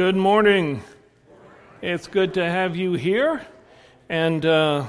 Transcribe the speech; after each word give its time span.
Good 0.00 0.16
morning. 0.16 0.82
It's 1.82 2.06
good 2.06 2.32
to 2.32 2.42
have 2.42 2.74
you 2.74 2.94
here. 2.94 3.44
And 4.08 4.46
uh, 4.46 4.86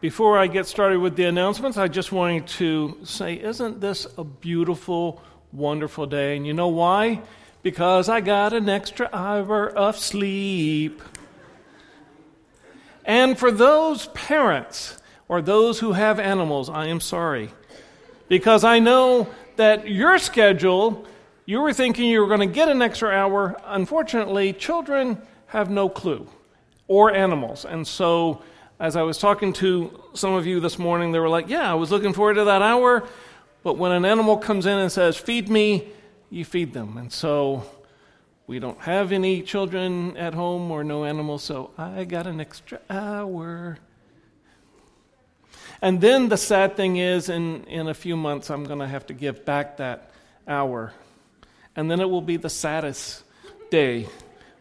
before 0.00 0.36
I 0.36 0.48
get 0.48 0.66
started 0.66 0.98
with 0.98 1.14
the 1.14 1.26
announcements, 1.26 1.78
I 1.78 1.86
just 1.86 2.10
wanted 2.10 2.48
to 2.58 2.98
say, 3.04 3.34
isn't 3.34 3.80
this 3.80 4.08
a 4.18 4.24
beautiful, 4.24 5.22
wonderful 5.52 6.06
day? 6.06 6.36
And 6.36 6.44
you 6.44 6.52
know 6.52 6.66
why? 6.66 7.22
Because 7.62 8.08
I 8.08 8.20
got 8.20 8.52
an 8.52 8.68
extra 8.68 9.08
hour 9.12 9.70
of 9.70 9.96
sleep. 9.96 11.00
And 13.04 13.38
for 13.38 13.52
those 13.52 14.08
parents 14.08 15.00
or 15.28 15.40
those 15.40 15.78
who 15.78 15.92
have 15.92 16.18
animals, 16.18 16.68
I 16.68 16.86
am 16.86 16.98
sorry. 16.98 17.50
Because 18.26 18.64
I 18.64 18.80
know 18.80 19.28
that 19.54 19.88
your 19.88 20.18
schedule 20.18 21.06
you 21.50 21.60
were 21.60 21.72
thinking 21.72 22.08
you 22.08 22.20
were 22.20 22.28
going 22.28 22.48
to 22.48 22.54
get 22.54 22.68
an 22.68 22.80
extra 22.80 23.10
hour. 23.10 23.60
Unfortunately, 23.64 24.52
children 24.52 25.20
have 25.48 25.68
no 25.68 25.88
clue, 25.88 26.28
or 26.86 27.12
animals. 27.12 27.64
And 27.64 27.84
so, 27.84 28.42
as 28.78 28.94
I 28.94 29.02
was 29.02 29.18
talking 29.18 29.52
to 29.54 30.00
some 30.14 30.34
of 30.34 30.46
you 30.46 30.60
this 30.60 30.78
morning, 30.78 31.10
they 31.10 31.18
were 31.18 31.28
like, 31.28 31.48
Yeah, 31.48 31.68
I 31.68 31.74
was 31.74 31.90
looking 31.90 32.12
forward 32.12 32.34
to 32.34 32.44
that 32.44 32.62
hour. 32.62 33.02
But 33.64 33.76
when 33.78 33.90
an 33.90 34.04
animal 34.04 34.36
comes 34.36 34.64
in 34.64 34.78
and 34.78 34.92
says, 34.92 35.16
Feed 35.16 35.50
me, 35.50 35.88
you 36.30 36.44
feed 36.44 36.72
them. 36.72 36.96
And 36.96 37.12
so, 37.12 37.64
we 38.46 38.60
don't 38.60 38.78
have 38.82 39.10
any 39.10 39.42
children 39.42 40.16
at 40.16 40.34
home 40.34 40.70
or 40.70 40.84
no 40.84 41.04
animals, 41.04 41.42
so 41.42 41.72
I 41.76 42.04
got 42.04 42.28
an 42.28 42.40
extra 42.40 42.78
hour. 42.88 43.76
And 45.82 46.00
then 46.00 46.28
the 46.28 46.36
sad 46.36 46.76
thing 46.76 46.98
is, 46.98 47.28
in, 47.28 47.64
in 47.64 47.88
a 47.88 47.94
few 47.94 48.16
months, 48.16 48.50
I'm 48.50 48.62
going 48.62 48.78
to 48.78 48.86
have 48.86 49.04
to 49.06 49.14
give 49.14 49.44
back 49.44 49.78
that 49.78 50.12
hour 50.46 50.92
and 51.80 51.90
then 51.90 51.98
it 51.98 52.10
will 52.10 52.20
be 52.20 52.36
the 52.36 52.50
saddest 52.50 53.24
day 53.70 54.06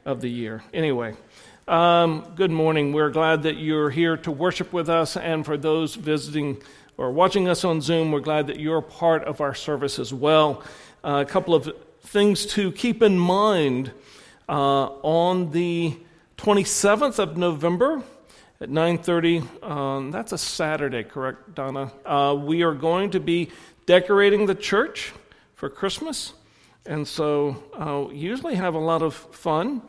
of 0.06 0.22
the 0.22 0.30
year. 0.30 0.64
Anyway, 0.74 1.14
um, 1.68 2.26
good 2.38 2.50
morning. 2.50 2.94
We're 2.94 3.10
glad 3.10 3.44
that 3.44 3.58
you're 3.58 3.90
here 3.90 4.16
to 4.16 4.32
worship 4.32 4.72
with 4.72 4.88
us, 4.88 5.18
and 5.18 5.46
for 5.46 5.58
those 5.58 5.96
visiting 5.96 6.62
or 6.96 7.12
watching 7.12 7.50
us 7.50 7.66
on 7.66 7.82
Zoom, 7.82 8.14
we're 8.14 8.22
glad 8.22 8.48
that 8.48 8.58
you're 8.58 8.82
part 8.82 9.26
of 9.26 9.42
our 9.42 9.54
service 9.54 10.00
as 10.00 10.14
well. 10.14 10.64
Uh, 11.04 11.26
a 11.28 11.30
couple 11.30 11.54
of 11.54 11.70
things 12.04 12.46
to 12.54 12.72
keep 12.72 13.04
in 13.04 13.20
mind 13.20 13.92
uh, 14.48 14.86
on 15.04 15.52
the 15.52 15.98
27th 16.38 17.20
of 17.20 17.36
November 17.36 18.02
at 18.62 18.70
9:30. 18.70 19.62
Um, 19.62 20.12
that's 20.12 20.32
a 20.32 20.38
Saturday, 20.38 21.04
correct, 21.04 21.54
Donna? 21.54 21.92
Uh, 22.06 22.38
we 22.40 22.64
are 22.64 22.74
going 22.74 23.10
to 23.10 23.20
be 23.20 23.52
decorating 23.86 24.46
the 24.46 24.56
church 24.56 25.12
for 25.56 25.70
Christmas. 25.70 26.32
And 26.90 27.08
so, 27.08 27.56
uh, 27.78 28.12
usually 28.12 28.56
have 28.56 28.74
a 28.74 28.80
lot 28.80 29.04
of 29.04 29.14
fun. 29.14 29.84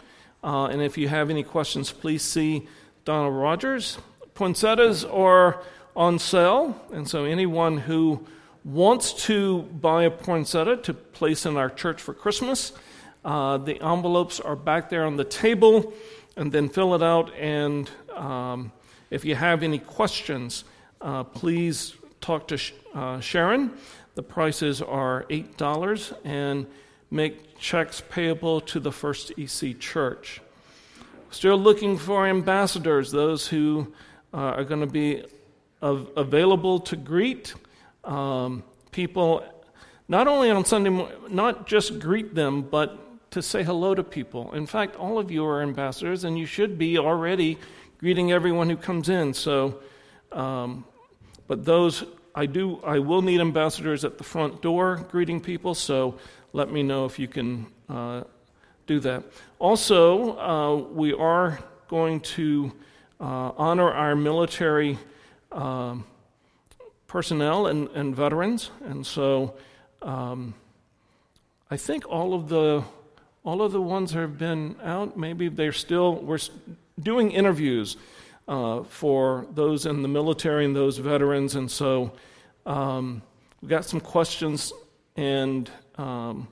Uh, 0.44 0.66
and 0.66 0.82
if 0.82 0.98
you 0.98 1.08
have 1.08 1.30
any 1.30 1.42
questions, 1.42 1.90
please 1.90 2.20
see 2.20 2.68
Donald 3.06 3.34
Rogers. 3.34 3.96
Poinsettias 4.34 5.06
are 5.06 5.62
on 5.96 6.18
sale. 6.18 6.78
And 6.92 7.08
so, 7.08 7.24
anyone 7.24 7.78
who 7.78 8.26
wants 8.64 9.14
to 9.24 9.62
buy 9.62 10.02
a 10.02 10.10
poinsettia 10.10 10.76
to 10.76 10.92
place 10.92 11.46
in 11.46 11.56
our 11.56 11.70
church 11.70 12.02
for 12.02 12.12
Christmas, 12.12 12.72
uh, 13.24 13.56
the 13.56 13.80
envelopes 13.82 14.38
are 14.38 14.54
back 14.54 14.90
there 14.90 15.06
on 15.06 15.16
the 15.16 15.24
table. 15.24 15.94
And 16.36 16.52
then 16.52 16.68
fill 16.68 16.94
it 16.94 17.02
out. 17.02 17.34
And 17.34 17.88
um, 18.14 18.72
if 19.08 19.24
you 19.24 19.36
have 19.36 19.62
any 19.62 19.78
questions, 19.78 20.64
uh, 21.00 21.24
please 21.24 21.94
talk 22.20 22.46
to 22.48 22.58
uh, 22.92 23.20
Sharon. 23.20 23.72
The 24.16 24.22
prices 24.22 24.82
are 24.82 25.24
$8 25.30 26.14
and 26.24 26.66
make 27.10 27.58
checks 27.58 28.02
payable 28.08 28.60
to 28.60 28.80
the 28.80 28.92
First 28.92 29.32
EC 29.36 29.78
Church. 29.78 30.40
Still 31.30 31.58
looking 31.58 31.96
for 31.96 32.26
ambassadors, 32.26 33.10
those 33.10 33.46
who 33.46 33.92
uh, 34.32 34.36
are 34.36 34.64
going 34.64 34.80
to 34.80 34.86
be 34.86 35.24
av- 35.82 36.08
available 36.16 36.80
to 36.80 36.96
greet 36.96 37.54
um, 38.04 38.62
people, 38.90 39.44
not 40.08 40.26
only 40.26 40.50
on 40.50 40.64
Sunday, 40.64 41.08
not 41.28 41.66
just 41.66 41.98
greet 41.98 42.34
them, 42.34 42.62
but 42.62 43.30
to 43.30 43.42
say 43.42 43.62
hello 43.62 43.94
to 43.94 44.02
people. 44.02 44.52
In 44.54 44.66
fact, 44.66 44.96
all 44.96 45.18
of 45.18 45.30
you 45.30 45.44
are 45.46 45.62
ambassadors, 45.62 46.24
and 46.24 46.38
you 46.38 46.46
should 46.46 46.78
be 46.78 46.98
already 46.98 47.58
greeting 47.98 48.32
everyone 48.32 48.68
who 48.68 48.76
comes 48.76 49.08
in. 49.08 49.34
So, 49.34 49.80
um, 50.32 50.84
but 51.46 51.64
those 51.64 52.04
I 52.34 52.46
do, 52.46 52.80
I 52.84 52.98
will 52.98 53.22
need 53.22 53.40
ambassadors 53.40 54.04
at 54.04 54.18
the 54.18 54.24
front 54.24 54.62
door 54.62 55.06
greeting 55.10 55.40
people. 55.40 55.74
So 55.74 56.18
let 56.52 56.70
me 56.70 56.82
know 56.82 57.04
if 57.04 57.18
you 57.18 57.28
can 57.28 57.66
uh, 57.88 58.22
do 58.86 59.00
that. 59.00 59.22
Also, 59.58 60.38
uh, 60.38 60.76
we 60.92 61.12
are 61.12 61.58
going 61.88 62.20
to 62.20 62.72
uh, 63.20 63.52
honor 63.56 63.90
our 63.90 64.16
military 64.16 64.98
um, 65.52 66.04
personnel 67.06 67.66
and, 67.66 67.88
and, 67.90 68.14
veterans, 68.14 68.70
and 68.84 69.06
so 69.06 69.54
um, 70.02 70.54
I 71.70 71.76
think 71.76 72.08
all 72.08 72.34
of 72.34 72.48
the 72.48 72.82
all 73.42 73.62
of 73.62 73.72
the 73.72 73.80
ones 73.80 74.12
that 74.12 74.20
have 74.20 74.38
been 74.38 74.76
out, 74.82 75.16
maybe 75.16 75.48
they're 75.48 75.72
still 75.72 76.16
we're 76.16 76.38
doing 77.00 77.30
interviews 77.30 77.96
uh, 78.48 78.82
for 78.82 79.46
those 79.54 79.86
in 79.86 80.02
the 80.02 80.08
military 80.08 80.64
and 80.64 80.74
those 80.74 80.98
veterans, 80.98 81.54
and 81.54 81.70
so 81.70 82.12
um, 82.66 83.22
we 83.62 83.68
got 83.68 83.84
some 83.84 84.00
questions 84.00 84.72
and 85.20 85.70
um, 85.98 86.48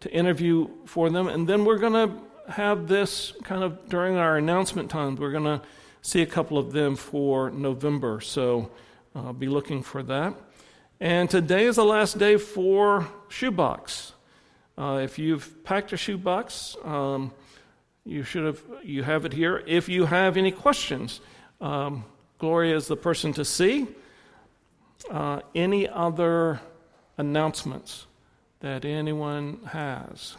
to 0.00 0.12
interview 0.12 0.68
for 0.84 1.08
them. 1.08 1.26
And 1.28 1.48
then 1.48 1.64
we're 1.64 1.78
going 1.78 1.94
to 1.94 2.52
have 2.52 2.86
this 2.86 3.32
kind 3.44 3.64
of 3.64 3.88
during 3.88 4.16
our 4.16 4.36
announcement 4.36 4.90
times. 4.90 5.18
We're 5.18 5.32
going 5.32 5.44
to 5.44 5.62
see 6.02 6.20
a 6.20 6.26
couple 6.26 6.58
of 6.58 6.70
them 6.72 6.96
for 6.96 7.50
November. 7.50 8.20
So 8.20 8.70
uh, 9.14 9.32
be 9.32 9.48
looking 9.48 9.82
for 9.82 10.02
that. 10.02 10.34
And 11.00 11.30
today 11.30 11.64
is 11.64 11.76
the 11.76 11.84
last 11.84 12.18
day 12.18 12.36
for 12.36 13.08
shoebox. 13.30 14.12
Uh, 14.76 15.00
if 15.02 15.18
you've 15.18 15.64
packed 15.64 15.94
a 15.94 15.96
shoebox, 15.96 16.76
um, 16.84 17.32
you 18.04 18.22
should 18.22 18.44
have 18.44 18.62
you 18.82 19.02
have 19.02 19.24
it 19.24 19.32
here. 19.32 19.62
If 19.66 19.88
you 19.88 20.04
have 20.04 20.36
any 20.36 20.50
questions, 20.50 21.20
um, 21.60 22.04
Gloria 22.38 22.76
is 22.76 22.86
the 22.86 22.96
person 22.96 23.32
to 23.34 23.44
see. 23.44 23.86
Uh, 25.10 25.40
any 25.54 25.88
other 25.88 26.60
announcements? 27.16 28.06
That 28.60 28.84
anyone 28.84 29.60
has? 29.66 30.36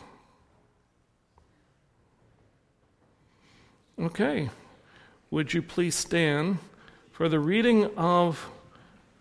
Okay. 3.99 4.49
Would 5.31 5.53
you 5.53 5.61
please 5.61 5.95
stand 5.95 6.57
for 7.11 7.29
the 7.29 7.39
reading 7.39 7.85
of 7.97 8.49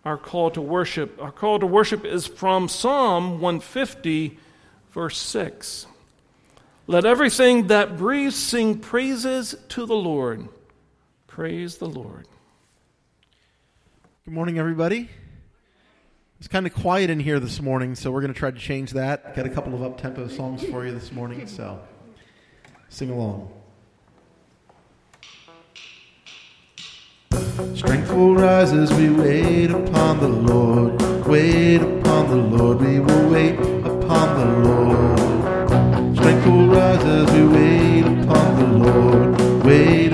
our 0.04 0.16
call 0.16 0.50
to 0.52 0.60
worship? 0.60 1.20
Our 1.20 1.32
call 1.32 1.58
to 1.58 1.66
worship 1.66 2.04
is 2.04 2.26
from 2.26 2.68
Psalm 2.68 3.40
150, 3.40 4.38
verse 4.90 5.18
6. 5.18 5.86
Let 6.86 7.04
everything 7.04 7.68
that 7.68 7.96
breathes 7.96 8.36
sing 8.36 8.78
praises 8.78 9.54
to 9.70 9.86
the 9.86 9.94
Lord. 9.94 10.48
Praise 11.26 11.76
the 11.76 11.86
Lord. 11.88 12.26
Good 14.24 14.34
morning, 14.34 14.58
everybody. 14.58 15.08
It's 16.40 16.48
kind 16.48 16.66
of 16.66 16.72
quiet 16.72 17.10
in 17.10 17.20
here 17.20 17.38
this 17.38 17.60
morning, 17.60 17.94
so 17.94 18.10
we're 18.10 18.22
going 18.22 18.32
to 18.32 18.38
try 18.38 18.50
to 18.50 18.58
change 18.58 18.92
that. 18.92 19.36
Got 19.36 19.44
a 19.44 19.50
couple 19.50 19.74
of 19.74 19.82
up 19.82 20.00
tempo 20.00 20.26
songs 20.26 20.64
for 20.64 20.86
you 20.86 20.92
this 20.92 21.12
morning, 21.12 21.46
so 21.46 21.78
sing 22.88 23.10
along. 23.10 23.52
Strength 27.74 28.10
will 28.12 28.36
rise 28.36 28.72
as 28.72 28.90
we 28.94 29.10
wait 29.10 29.70
upon 29.70 30.18
the 30.20 30.28
Lord. 30.28 31.26
Wait 31.26 31.82
upon 31.82 32.30
the 32.30 32.36
Lord, 32.36 32.80
we 32.80 33.00
will 33.00 33.28
wait 33.28 33.60
upon 33.60 34.38
the 34.38 34.46
Lord. 34.66 36.16
Strength 36.16 36.46
will 36.46 36.66
rise 36.68 37.04
as 37.04 37.30
we 37.32 37.46
wait 37.48 38.06
upon 38.24 38.56
the 38.56 38.88
Lord. 38.88 39.64
Wait 39.66 40.09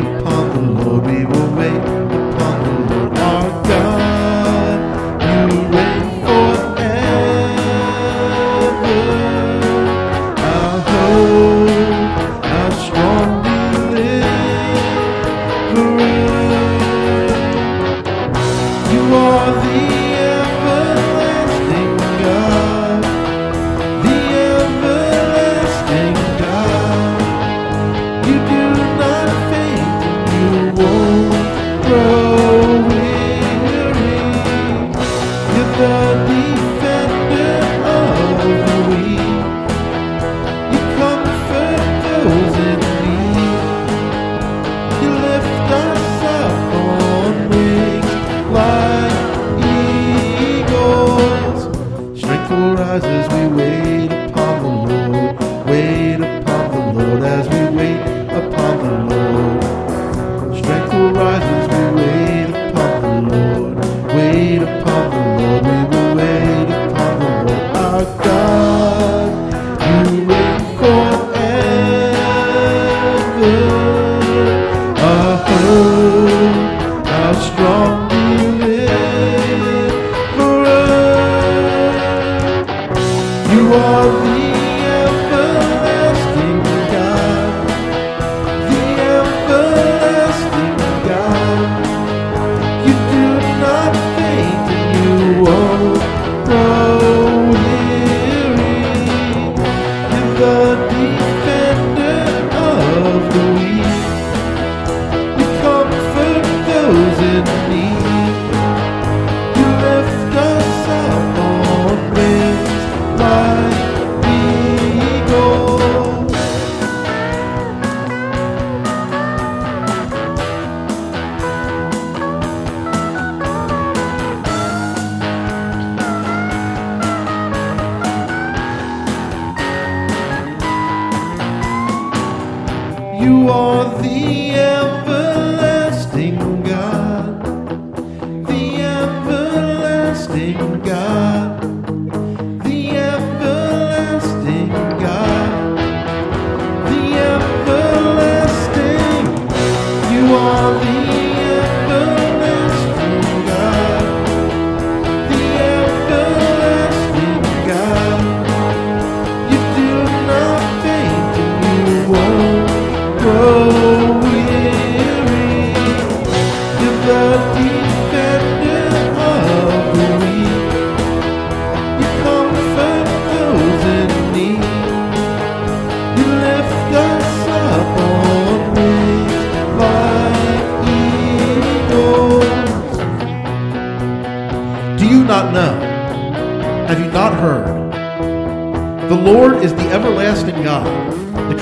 You 133.26 133.48
are 133.48 133.86
the 134.02 134.54
everlasting 134.54 135.75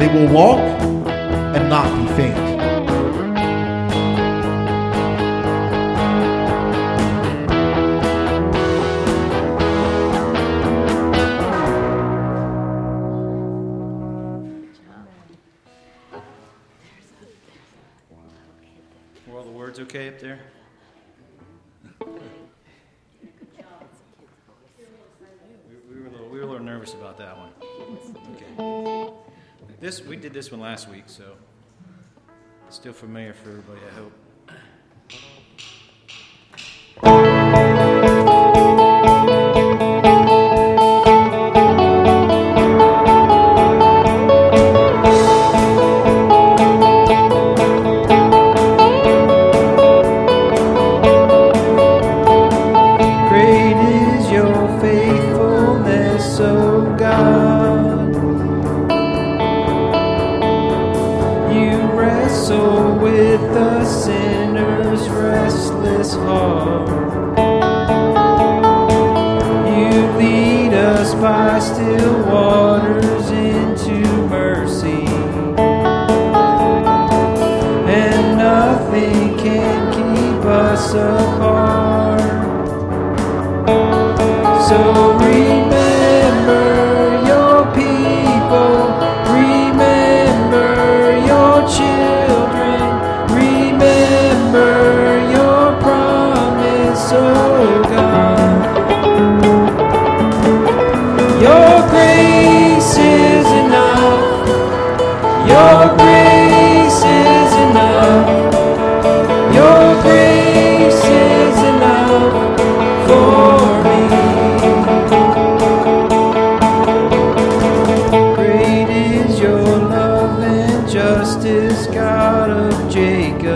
They 0.00 0.08
will 0.08 0.32
walk 0.32 0.58
and 0.58 1.68
not 1.68 1.84
be 1.94 2.06
faint. 2.14 2.34
Were 19.26 19.36
all 19.36 19.44
the 19.44 19.50
words 19.50 19.78
okay 19.80 20.08
up 20.08 20.18
there? 20.18 20.40
We, 25.68 25.94
we 25.94 26.00
were 26.00 26.08
a 26.08 26.10
little, 26.10 26.28
we 26.30 26.38
were 26.38 26.44
a 26.44 26.46
little 26.46 26.64
nervous 26.64 26.94
about 26.94 27.18
that 27.18 27.36
one. 27.36 27.50
This 29.80 30.02
we 30.02 30.16
did 30.16 30.34
this 30.34 30.50
one 30.50 30.60
last 30.60 30.88
week, 30.90 31.04
so 31.06 31.36
still 32.68 32.92
familiar 32.92 33.32
for 33.32 33.48
everybody. 33.48 33.80
I 33.90 33.94
hope. 33.94 34.12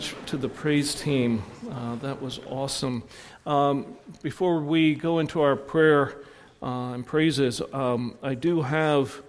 much 0.00 0.14
to 0.24 0.38
the 0.38 0.48
praise 0.48 0.94
team. 0.94 1.42
Uh, 1.70 1.94
that 1.96 2.22
was 2.22 2.40
awesome. 2.48 3.02
Um, 3.44 3.98
before 4.22 4.62
we 4.62 4.94
go 4.94 5.18
into 5.18 5.42
our 5.42 5.56
prayer 5.56 6.22
uh, 6.62 6.94
and 6.94 7.04
praises, 7.04 7.60
um, 7.74 8.16
I 8.22 8.32
do 8.32 8.62
have 8.62 9.20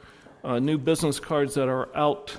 uh, 0.45 0.59
new 0.59 0.77
business 0.77 1.19
cards 1.19 1.55
that 1.55 1.67
are 1.67 1.93
out 1.93 2.33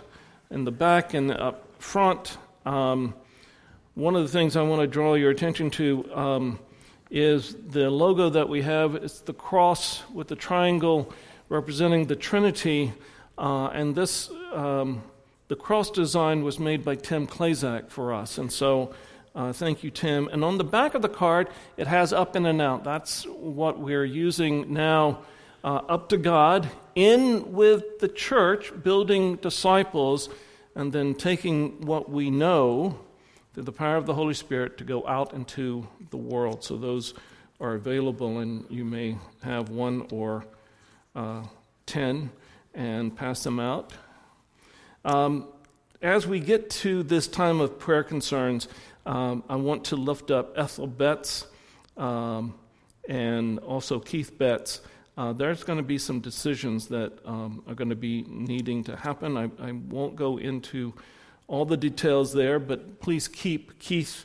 in 0.50 0.64
the 0.64 0.70
back 0.70 1.12
and 1.12 1.30
up 1.30 1.68
front. 1.78 2.38
Um, 2.64 3.12
one 3.96 4.16
of 4.16 4.22
the 4.22 4.28
things 4.28 4.56
I 4.56 4.62
want 4.62 4.80
to 4.80 4.86
draw 4.86 5.12
your 5.12 5.30
attention 5.30 5.68
to 5.72 6.10
um, 6.14 6.58
is 7.10 7.54
the 7.68 7.90
logo 7.90 8.30
that 8.30 8.48
we 8.48 8.62
have. 8.62 8.94
It's 8.94 9.20
the 9.20 9.34
cross 9.34 10.04
with 10.10 10.28
the 10.28 10.36
triangle 10.36 11.12
representing 11.50 12.06
the 12.06 12.16
Trinity. 12.16 12.94
Uh, 13.36 13.66
and 13.66 13.94
this, 13.94 14.30
um, 14.54 15.02
the 15.52 15.56
cross 15.56 15.90
design 15.90 16.42
was 16.42 16.58
made 16.58 16.82
by 16.82 16.94
Tim 16.94 17.26
Klazak 17.26 17.90
for 17.90 18.14
us. 18.14 18.38
And 18.38 18.50
so, 18.50 18.94
uh, 19.34 19.52
thank 19.52 19.84
you, 19.84 19.90
Tim. 19.90 20.26
And 20.28 20.42
on 20.42 20.56
the 20.56 20.64
back 20.64 20.94
of 20.94 21.02
the 21.02 21.10
card, 21.10 21.50
it 21.76 21.86
has 21.86 22.10
up 22.10 22.36
in 22.36 22.46
and 22.46 22.62
out. 22.62 22.84
That's 22.84 23.24
what 23.24 23.78
we're 23.78 24.06
using 24.06 24.72
now. 24.72 25.18
Uh, 25.62 25.82
up 25.90 26.08
to 26.08 26.16
God, 26.16 26.70
in 26.94 27.52
with 27.52 27.98
the 27.98 28.08
church, 28.08 28.72
building 28.82 29.36
disciples, 29.36 30.30
and 30.74 30.90
then 30.90 31.14
taking 31.14 31.82
what 31.82 32.08
we 32.08 32.30
know 32.30 32.98
through 33.52 33.64
the 33.64 33.72
power 33.72 33.96
of 33.96 34.06
the 34.06 34.14
Holy 34.14 34.32
Spirit 34.32 34.78
to 34.78 34.84
go 34.84 35.06
out 35.06 35.34
into 35.34 35.86
the 36.08 36.16
world. 36.16 36.64
So 36.64 36.78
those 36.78 37.12
are 37.60 37.74
available, 37.74 38.38
and 38.38 38.64
you 38.70 38.86
may 38.86 39.18
have 39.42 39.68
one 39.68 40.06
or 40.12 40.46
uh, 41.14 41.42
ten 41.84 42.30
and 42.72 43.14
pass 43.14 43.42
them 43.42 43.60
out. 43.60 43.92
Um, 45.04 45.48
as 46.00 46.26
we 46.26 46.38
get 46.38 46.70
to 46.70 47.02
this 47.02 47.26
time 47.26 47.60
of 47.60 47.78
prayer 47.78 48.04
concerns, 48.04 48.68
um, 49.04 49.42
I 49.48 49.56
want 49.56 49.84
to 49.86 49.96
lift 49.96 50.30
up 50.30 50.56
Ethel 50.56 50.86
Betts 50.86 51.46
um, 51.96 52.54
and 53.08 53.58
also 53.60 53.98
Keith 53.98 54.36
Betts. 54.38 54.80
Uh, 55.16 55.32
there's 55.32 55.64
going 55.64 55.78
to 55.78 55.82
be 55.82 55.98
some 55.98 56.20
decisions 56.20 56.86
that 56.88 57.12
um, 57.24 57.62
are 57.66 57.74
going 57.74 57.90
to 57.90 57.96
be 57.96 58.24
needing 58.28 58.84
to 58.84 58.96
happen. 58.96 59.36
I, 59.36 59.50
I, 59.60 59.72
won't 59.72 60.16
go 60.16 60.38
into 60.38 60.94
all 61.48 61.64
the 61.66 61.76
details 61.76 62.32
there, 62.32 62.58
but 62.58 63.00
please 63.00 63.28
keep 63.28 63.78
Keith 63.78 64.24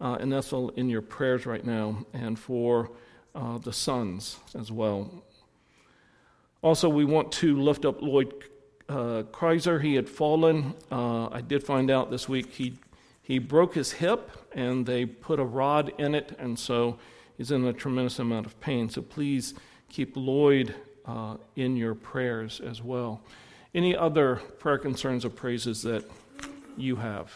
uh, 0.00 0.16
and 0.18 0.32
Ethel 0.34 0.70
in 0.70 0.88
your 0.88 1.02
prayers 1.02 1.46
right 1.46 1.64
now 1.64 2.04
and 2.12 2.36
for 2.38 2.90
uh, 3.34 3.58
the 3.58 3.72
sons 3.72 4.38
as 4.58 4.72
well. 4.72 5.22
Also, 6.62 6.88
we 6.88 7.04
want 7.04 7.30
to 7.30 7.60
lift 7.60 7.84
up 7.84 8.02
Lloyd 8.02 8.32
uh, 8.88 9.22
Kreiser. 9.32 9.82
He 9.82 9.94
had 9.94 10.08
fallen. 10.08 10.74
Uh, 10.90 11.28
I 11.28 11.40
did 11.40 11.62
find 11.64 11.90
out 11.90 12.10
this 12.10 12.28
week 12.28 12.52
he 12.52 12.78
he 13.22 13.38
broke 13.38 13.74
his 13.74 13.92
hip, 13.92 14.30
and 14.52 14.84
they 14.84 15.06
put 15.06 15.40
a 15.40 15.44
rod 15.44 15.92
in 15.96 16.14
it, 16.14 16.36
and 16.38 16.58
so 16.58 16.98
he's 17.38 17.50
in 17.50 17.64
a 17.64 17.72
tremendous 17.72 18.18
amount 18.18 18.44
of 18.44 18.60
pain. 18.60 18.90
So 18.90 19.00
please 19.00 19.54
keep 19.88 20.14
Lloyd 20.14 20.74
uh, 21.06 21.36
in 21.56 21.76
your 21.76 21.94
prayers 21.94 22.60
as 22.60 22.82
well. 22.82 23.22
Any 23.74 23.96
other 23.96 24.36
prayer 24.58 24.78
concerns 24.78 25.24
or 25.24 25.30
praises 25.30 25.82
that 25.82 26.04
you 26.76 26.96
have? 26.96 27.32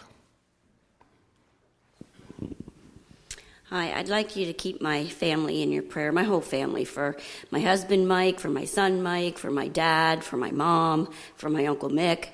Hi, 3.70 3.92
I'd 3.92 4.08
like 4.08 4.34
you 4.34 4.46
to 4.46 4.54
keep 4.54 4.80
my 4.80 5.04
family 5.04 5.62
in 5.62 5.70
your 5.70 5.82
prayer, 5.82 6.10
my 6.10 6.22
whole 6.22 6.40
family, 6.40 6.86
for 6.86 7.18
my 7.50 7.60
husband 7.60 8.08
Mike, 8.08 8.40
for 8.40 8.48
my 8.48 8.64
son 8.64 9.02
Mike, 9.02 9.36
for 9.36 9.50
my 9.50 9.68
dad, 9.68 10.24
for 10.24 10.38
my 10.38 10.50
mom, 10.50 11.12
for 11.36 11.50
my 11.50 11.66
uncle 11.66 11.90
Mick. 11.90 12.28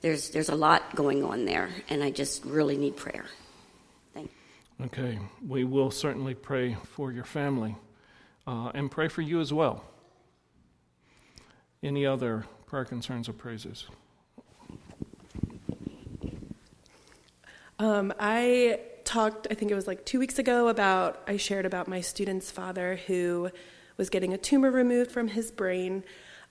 There's 0.00 0.30
there's 0.30 0.48
a 0.48 0.54
lot 0.54 0.96
going 0.96 1.22
on 1.22 1.44
there, 1.44 1.68
and 1.90 2.02
I 2.02 2.10
just 2.10 2.42
really 2.46 2.78
need 2.78 2.96
prayer. 2.96 3.26
Thank 4.14 4.30
you. 4.78 4.86
Okay, 4.86 5.18
we 5.46 5.64
will 5.64 5.90
certainly 5.90 6.32
pray 6.32 6.78
for 6.94 7.12
your 7.12 7.24
family 7.24 7.76
uh, 8.46 8.70
and 8.72 8.90
pray 8.90 9.08
for 9.08 9.20
you 9.20 9.42
as 9.42 9.52
well. 9.52 9.84
Any 11.82 12.06
other 12.06 12.46
prayer 12.64 12.86
concerns 12.86 13.28
or 13.28 13.34
praises? 13.34 13.84
Um, 17.78 18.14
I 18.18 18.80
talked, 19.08 19.46
I 19.50 19.54
think 19.54 19.70
it 19.70 19.74
was 19.74 19.86
like 19.86 20.04
two 20.04 20.18
weeks 20.18 20.38
ago, 20.38 20.68
about 20.68 21.22
I 21.26 21.38
shared 21.38 21.64
about 21.64 21.88
my 21.88 22.02
student's 22.02 22.50
father 22.50 23.00
who 23.06 23.50
was 23.96 24.10
getting 24.10 24.34
a 24.34 24.38
tumor 24.38 24.70
removed 24.70 25.10
from 25.10 25.28
his 25.28 25.50
brain. 25.50 26.04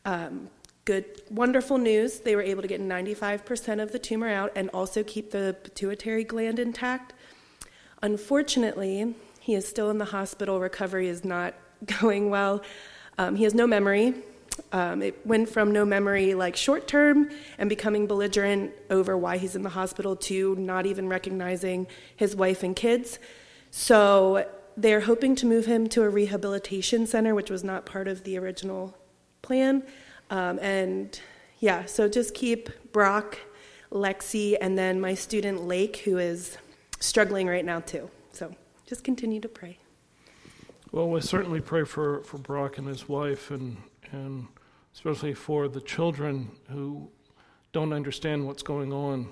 Um, 0.06 0.50
good, 0.84 1.06
wonderful 1.30 1.78
news. 1.78 2.22
They 2.22 2.36
were 2.36 2.42
able 2.42 2.64
to 2.64 2.68
get 2.68 2.82
95% 2.82 3.80
of 3.80 3.92
the 3.92 4.00
tumor 4.00 4.28
out 4.28 4.54
and 4.56 4.72
also 4.72 5.04
keep 5.04 5.30
the 5.30 5.56
pituitary 5.64 6.24
gland 6.24 6.58
intact. 6.58 7.14
Unfortunately, 8.02 9.14
he 9.40 9.54
is 9.54 9.68
still 9.68 9.92
in 9.92 10.00
the 10.00 10.06
hospital. 10.06 10.60
Recovery 10.60 11.10
is 11.10 11.24
not 11.24 11.54
going 12.02 12.32
well. 12.32 12.64
Um, 13.20 13.36
he 13.36 13.44
has 13.44 13.54
no 13.54 13.68
memory. 13.68 14.16
Um, 14.72 15.02
it 15.02 15.26
went 15.26 15.50
from 15.50 15.72
no 15.72 15.86
memory, 15.86 16.34
like 16.34 16.56
short 16.56 16.88
term, 16.88 17.30
and 17.58 17.70
becoming 17.70 18.08
belligerent 18.08 18.74
over 18.90 19.18
why 19.18 19.38
he's 19.38 19.56
in 19.56 19.64
the 19.64 19.70
hospital 19.70 20.16
to 20.16 20.56
not 20.56 20.86
even 20.86 21.08
recognizing 21.08 21.88
his 22.16 22.36
wife 22.36 22.64
and 22.64 22.76
kids. 22.76 23.20
So 23.72 24.46
they're 24.76 25.02
hoping 25.02 25.36
to 25.38 25.46
move 25.46 25.66
him 25.66 25.88
to 25.90 26.04
a 26.04 26.10
rehabilitation 26.10 27.08
center, 27.08 27.34
which 27.34 27.50
was 27.50 27.64
not 27.64 27.86
part 27.86 28.08
of 28.08 28.24
the 28.24 28.38
original 28.38 28.96
plan. 29.42 29.84
Um, 30.30 30.60
and 30.60 31.20
yeah, 31.60 31.86
so 31.86 32.08
just 32.08 32.34
keep 32.34 32.70
Brock, 32.92 33.40
Lexi, 33.92 34.58
and 34.60 34.78
then 34.78 35.00
my 35.02 35.14
student 35.14 35.64
Lake, 35.64 35.98
who 35.98 36.18
is 36.18 36.58
struggling 37.00 37.48
right 37.48 37.66
now 37.66 37.80
too. 37.80 38.10
So 38.34 38.54
just 38.86 39.04
continue 39.04 39.40
to 39.42 39.48
pray. 39.48 39.78
Well, 40.92 41.10
we 41.10 41.22
certainly 41.22 41.60
pray 41.60 41.84
for, 41.84 42.22
for 42.24 42.38
Brock 42.38 42.78
and 42.78 42.88
his 42.88 43.10
wife, 43.10 43.52
and, 43.52 43.78
and 44.12 44.48
especially 44.94 45.34
for 45.34 45.68
the 45.68 45.82
children 45.82 46.52
who 46.70 47.10
don't 47.72 47.94
understand 47.94 48.46
what's 48.48 48.64
going 48.64 48.92
on. 48.92 49.30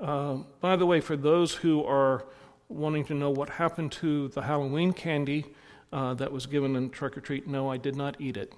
Uh, 0.00 0.38
by 0.60 0.76
the 0.76 0.86
way, 0.86 1.00
for 1.00 1.16
those 1.16 1.54
who 1.54 1.84
are 1.84 2.24
wanting 2.68 3.04
to 3.04 3.14
know 3.14 3.30
what 3.30 3.48
happened 3.50 3.92
to 3.92 4.28
the 4.28 4.42
Halloween 4.42 4.92
candy 4.92 5.44
uh, 5.92 6.14
that 6.14 6.32
was 6.32 6.46
given 6.46 6.74
in 6.74 6.88
trick 6.90 7.16
or 7.16 7.20
treat, 7.20 7.46
no, 7.46 7.70
I 7.70 7.76
did 7.76 7.94
not 7.94 8.20
eat 8.20 8.36
it. 8.36 8.54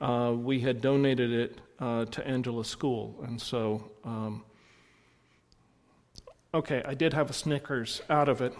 Uh, 0.00 0.32
we 0.36 0.60
had 0.60 0.80
donated 0.80 1.32
it 1.32 1.60
uh, 1.80 2.04
to 2.06 2.26
Angela's 2.26 2.68
school, 2.68 3.16
and 3.26 3.40
so, 3.40 3.90
um, 4.04 4.44
okay, 6.54 6.82
I 6.86 6.94
did 6.94 7.12
have 7.12 7.28
a 7.28 7.32
Snickers 7.32 8.02
out 8.08 8.28
of 8.28 8.40
it. 8.40 8.54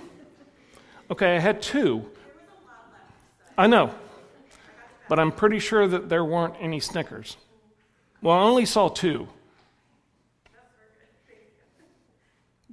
Okay, 1.11 1.37
I 1.37 1.39
had 1.39 1.63
two. 1.63 2.05
I 3.57 3.69
know, 3.69 3.95
but 5.09 5.19
I'm 5.19 5.33
pretty 5.33 5.59
sure 5.59 5.87
that 5.87 6.09
there 6.09 6.25
weren't 6.25 6.55
any 6.61 6.81
Snickers. 6.81 7.37
Well, 8.23 8.37
I 8.37 8.43
only 8.43 8.67
saw 8.67 8.89
two. 8.89 9.29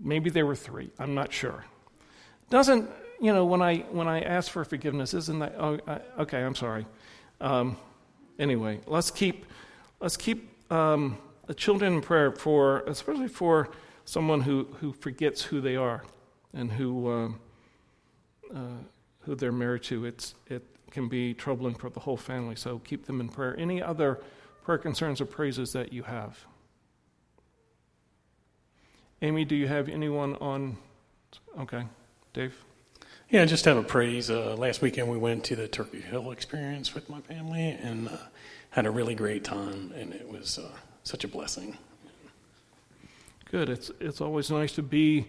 Maybe 0.01 0.29
there 0.29 0.45
were 0.45 0.55
three. 0.55 0.91
I'm 0.99 1.15
not 1.15 1.31
sure. 1.31 1.65
Doesn't 2.49 2.89
you 3.21 3.33
know 3.33 3.45
when 3.45 3.61
I 3.61 3.77
when 3.91 4.07
I 4.07 4.21
ask 4.21 4.51
for 4.51 4.65
forgiveness? 4.65 5.13
Isn't 5.13 5.39
that 5.39 5.55
oh, 5.57 5.79
okay? 6.19 6.43
I'm 6.43 6.55
sorry. 6.55 6.85
Um, 7.39 7.77
anyway, 8.37 8.81
let's 8.85 9.11
keep 9.11 9.45
let's 10.01 10.17
keep 10.17 10.49
um, 10.71 11.17
the 11.47 11.53
children 11.53 11.93
in 11.93 12.01
prayer 12.01 12.31
for 12.31 12.81
especially 12.81 13.29
for 13.29 13.69
someone 14.05 14.41
who 14.41 14.67
who 14.81 14.91
forgets 14.91 15.41
who 15.41 15.61
they 15.61 15.75
are 15.75 16.03
and 16.53 16.71
who 16.71 17.11
um, 17.11 17.39
uh, 18.53 18.83
who 19.21 19.35
they're 19.35 19.51
married 19.51 19.83
to. 19.83 20.05
It's 20.05 20.35
it 20.47 20.63
can 20.93 21.09
be 21.09 21.33
troubling 21.33 21.73
for 21.73 21.89
the 21.89 21.99
whole 21.99 22.15
family. 22.15 22.55
So 22.55 22.79
keep 22.79 23.05
them 23.05 23.19
in 23.19 23.27
prayer. 23.27 23.59
Any 23.59 23.81
other 23.81 24.21
prayer 24.63 24.77
concerns 24.77 25.19
or 25.19 25.25
praises 25.25 25.73
that 25.73 25.91
you 25.91 26.03
have? 26.03 26.45
Amy, 29.21 29.43
do 29.43 29.55
you 29.55 29.67
have 29.67 29.89
anyone 29.89 30.35
on? 30.35 30.77
Okay, 31.59 31.83
Dave. 32.33 32.55
Yeah, 33.29 33.41
I 33.41 33.45
just 33.45 33.65
have 33.65 33.77
a 33.77 33.83
praise. 33.83 34.29
Uh, 34.29 34.55
last 34.55 34.81
weekend 34.81 35.09
we 35.09 35.17
went 35.17 35.43
to 35.45 35.55
the 35.55 35.67
Turkey 35.67 36.01
Hill 36.01 36.31
experience 36.31 36.93
with 36.93 37.09
my 37.09 37.21
family 37.21 37.69
and 37.69 38.07
uh, 38.07 38.17
had 38.69 38.85
a 38.85 38.91
really 38.91 39.15
great 39.15 39.43
time, 39.43 39.91
and 39.95 40.13
it 40.13 40.29
was 40.29 40.59
uh, 40.59 40.69
such 41.03 41.23
a 41.23 41.27
blessing. 41.27 41.77
Good. 43.49 43.69
It's 43.69 43.91
it's 43.99 44.21
always 44.21 44.51
nice 44.51 44.73
to 44.73 44.83
be 44.83 45.27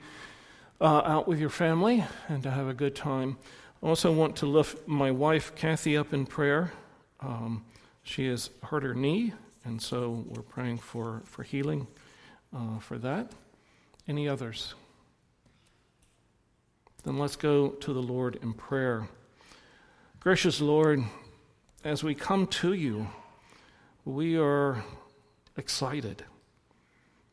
uh, 0.80 1.02
out 1.04 1.26
with 1.28 1.38
your 1.38 1.50
family 1.50 2.04
and 2.28 2.42
to 2.42 2.50
have 2.50 2.68
a 2.68 2.74
good 2.74 2.94
time. 2.94 3.38
I 3.84 3.88
also 3.88 4.10
want 4.10 4.36
to 4.36 4.46
lift 4.46 4.88
my 4.88 5.10
wife 5.10 5.54
Kathy 5.54 5.94
up 5.94 6.14
in 6.14 6.24
prayer. 6.24 6.72
Um, 7.20 7.66
she 8.02 8.26
has 8.28 8.48
hurt 8.62 8.82
her 8.82 8.94
knee, 8.94 9.34
and 9.62 9.80
so 9.80 10.24
we're 10.26 10.40
praying 10.40 10.78
for 10.78 11.20
for 11.26 11.42
healing 11.42 11.86
uh, 12.56 12.78
for 12.78 12.96
that. 12.96 13.32
Any 14.08 14.26
others? 14.26 14.74
Then 17.02 17.18
let's 17.18 17.36
go 17.36 17.68
to 17.68 17.92
the 17.92 18.00
Lord 18.00 18.38
in 18.42 18.54
prayer. 18.54 19.06
Gracious 20.18 20.62
Lord, 20.62 21.04
as 21.84 22.02
we 22.02 22.14
come 22.14 22.46
to 22.46 22.72
you, 22.72 23.06
we 24.06 24.38
are 24.38 24.82
excited 25.58 26.24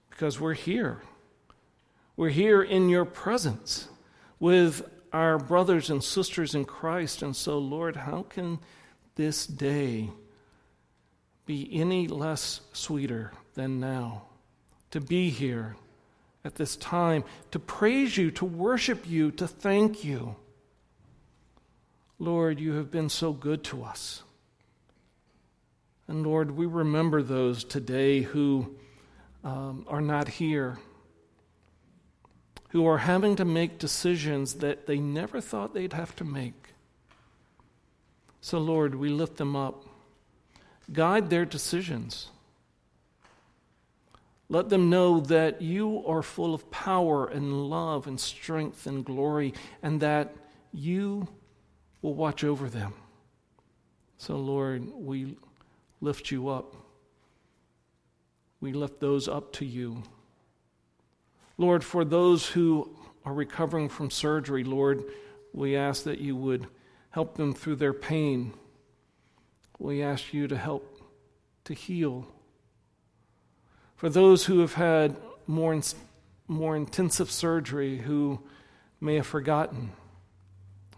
because 0.09 0.37
we're 0.37 0.53
here. 0.53 1.01
We're 2.17 2.27
here 2.27 2.61
in 2.61 2.89
your 2.89 3.05
presence 3.05 3.87
with 4.37 4.83
our 5.13 5.37
brothers 5.37 5.89
and 5.89 6.03
sisters 6.03 6.55
in 6.55 6.65
Christ. 6.65 7.21
And 7.21 7.35
so, 7.35 7.57
Lord, 7.57 7.95
how 7.95 8.23
can 8.23 8.59
this 9.15 9.45
day 9.45 10.09
be 11.45 11.69
any 11.71 12.07
less 12.07 12.61
sweeter 12.73 13.31
than 13.55 13.79
now 13.79 14.23
to 14.91 15.01
be 15.01 15.29
here? 15.29 15.75
at 16.43 16.55
this 16.55 16.75
time 16.75 17.23
to 17.51 17.59
praise 17.59 18.17
you, 18.17 18.31
to 18.31 18.45
worship 18.45 19.07
you, 19.07 19.31
to 19.31 19.47
thank 19.47 20.03
you. 20.03 20.35
Lord, 22.19 22.59
you 22.59 22.73
have 22.73 22.91
been 22.91 23.09
so 23.09 23.33
good 23.33 23.63
to 23.65 23.83
us. 23.83 24.23
And 26.07 26.25
Lord, 26.25 26.51
we 26.51 26.65
remember 26.65 27.21
those 27.21 27.63
today 27.63 28.21
who 28.21 28.75
um, 29.43 29.85
are 29.87 30.01
not 30.01 30.27
here, 30.27 30.77
who 32.71 32.87
are 32.87 32.99
having 32.99 33.35
to 33.35 33.45
make 33.45 33.77
decisions 33.77 34.55
that 34.55 34.87
they 34.87 34.97
never 34.97 35.41
thought 35.41 35.73
they'd 35.73 35.93
have 35.93 36.15
to 36.15 36.23
make. 36.23 36.69
So, 38.39 38.59
Lord, 38.59 38.95
we 38.95 39.09
lift 39.09 39.37
them 39.37 39.55
up. 39.55 39.85
Guide 40.91 41.29
their 41.29 41.45
decisions. 41.45 42.29
Let 44.47 44.69
them 44.69 44.89
know 44.89 45.19
that 45.19 45.61
you 45.61 46.03
are 46.07 46.23
full 46.23 46.53
of 46.53 46.71
power 46.71 47.27
and 47.27 47.69
love 47.69 48.07
and 48.07 48.19
strength 48.19 48.87
and 48.87 49.03
glory, 49.03 49.53
and 49.83 49.99
that 50.01 50.33
you 50.73 51.27
will 52.01 52.15
watch 52.15 52.43
over 52.43 52.69
them. 52.69 52.93
So, 54.17 54.37
Lord, 54.37 54.89
we 54.93 55.37
lift 55.99 56.31
you 56.31 56.47
up. 56.47 56.75
We 58.61 58.71
lift 58.71 59.01
those 59.01 59.27
up 59.27 59.51
to 59.53 59.65
you. 59.65 60.03
Lord, 61.61 61.83
for 61.83 62.03
those 62.03 62.47
who 62.47 62.93
are 63.23 63.33
recovering 63.33 63.87
from 63.87 64.09
surgery, 64.09 64.63
Lord, 64.63 65.03
we 65.53 65.75
ask 65.75 66.03
that 66.03 66.19
you 66.19 66.35
would 66.35 66.67
help 67.11 67.37
them 67.37 67.53
through 67.53 67.75
their 67.75 67.93
pain. 67.93 68.53
We 69.79 70.01
ask 70.01 70.33
you 70.33 70.47
to 70.47 70.57
help 70.57 71.01
to 71.65 71.73
heal 71.73 72.27
for 74.01 74.09
those 74.09 74.45
who 74.45 74.61
have 74.61 74.73
had 74.73 75.15
more, 75.45 75.79
more 76.47 76.75
intensive 76.75 77.29
surgery, 77.29 77.99
who 77.99 78.39
may 78.99 79.17
have 79.17 79.27
forgotten 79.27 79.91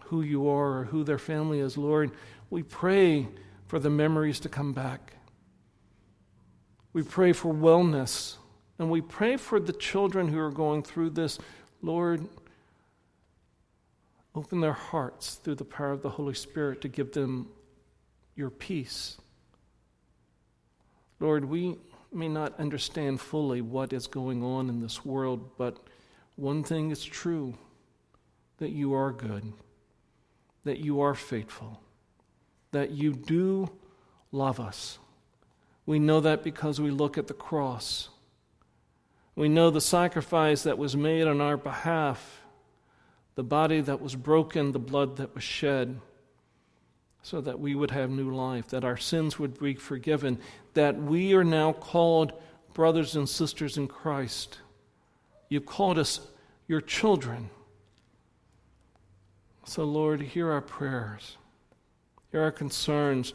who 0.05 0.21
you 0.21 0.47
are 0.47 0.79
or 0.79 0.83
who 0.85 1.03
their 1.03 1.17
family 1.17 1.59
is, 1.59 1.77
Lord, 1.77 2.11
we 2.49 2.63
pray 2.63 3.27
for 3.67 3.77
the 3.77 3.89
memories 3.89 4.39
to 4.39 4.47
come 4.47 4.71
back. 4.71 5.15
We 6.93 7.03
pray 7.03 7.33
for 7.33 7.53
wellness, 7.53 8.37
and 8.79 8.89
we 8.89 9.01
pray 9.01 9.37
for 9.37 9.59
the 9.59 9.73
children 9.73 10.27
who 10.27 10.39
are 10.39 10.51
going 10.51 10.83
through 10.83 11.11
this. 11.11 11.39
Lord, 11.81 12.27
open 14.35 14.61
their 14.61 14.73
hearts 14.73 15.35
through 15.35 15.55
the 15.55 15.65
power 15.65 15.91
of 15.91 16.01
the 16.01 16.09
Holy 16.09 16.33
Spirit 16.33 16.81
to 16.81 16.87
give 16.87 17.11
them 17.11 17.49
your 18.35 18.49
peace. 18.49 19.17
Lord, 21.19 21.45
we 21.45 21.77
may 22.11 22.27
not 22.27 22.59
understand 22.59 23.21
fully 23.21 23.61
what 23.61 23.93
is 23.93 24.07
going 24.07 24.43
on 24.43 24.69
in 24.69 24.81
this 24.81 25.05
world, 25.05 25.51
but 25.57 25.77
one 26.35 26.63
thing 26.63 26.91
is 26.91 27.03
true 27.03 27.53
that 28.57 28.71
you 28.71 28.93
are 28.93 29.11
good, 29.11 29.53
that 30.63 30.79
you 30.79 31.01
are 31.01 31.15
faithful, 31.15 31.81
that 32.71 32.91
you 32.91 33.13
do 33.13 33.71
love 34.31 34.59
us. 34.59 34.97
We 35.85 35.99
know 35.99 36.21
that 36.21 36.43
because 36.43 36.79
we 36.79 36.91
look 36.91 37.17
at 37.17 37.27
the 37.27 37.33
cross. 37.33 38.09
We 39.35 39.49
know 39.49 39.69
the 39.69 39.81
sacrifice 39.81 40.63
that 40.63 40.77
was 40.77 40.95
made 40.95 41.27
on 41.27 41.41
our 41.41 41.57
behalf, 41.57 42.41
the 43.35 43.43
body 43.43 43.81
that 43.81 44.01
was 44.01 44.15
broken, 44.15 44.71
the 44.71 44.79
blood 44.79 45.17
that 45.17 45.33
was 45.33 45.43
shed 45.43 45.99
so 47.23 47.41
that 47.41 47.59
we 47.59 47.73
would 47.73 47.89
have 47.91 48.09
new 48.09 48.35
life, 48.35 48.67
that 48.67 48.83
our 48.83 48.97
sins 48.97 49.39
would 49.39 49.57
be 49.57 49.75
forgiven, 49.75 50.37
that 50.73 51.01
we 51.01 51.33
are 51.33 51.43
now 51.43 51.71
called 51.71 52.33
brothers 52.73 53.15
and 53.15 53.27
sisters 53.27 53.77
in 53.77 53.87
Christ. 53.87 54.59
You've 55.49 55.65
called 55.65 55.97
us 55.97 56.19
your 56.67 56.81
children. 56.81 57.49
So, 59.65 59.85
Lord, 59.85 60.21
hear 60.21 60.51
our 60.51 60.61
prayers, 60.61 61.37
hear 62.31 62.41
our 62.41 62.51
concerns. 62.51 63.33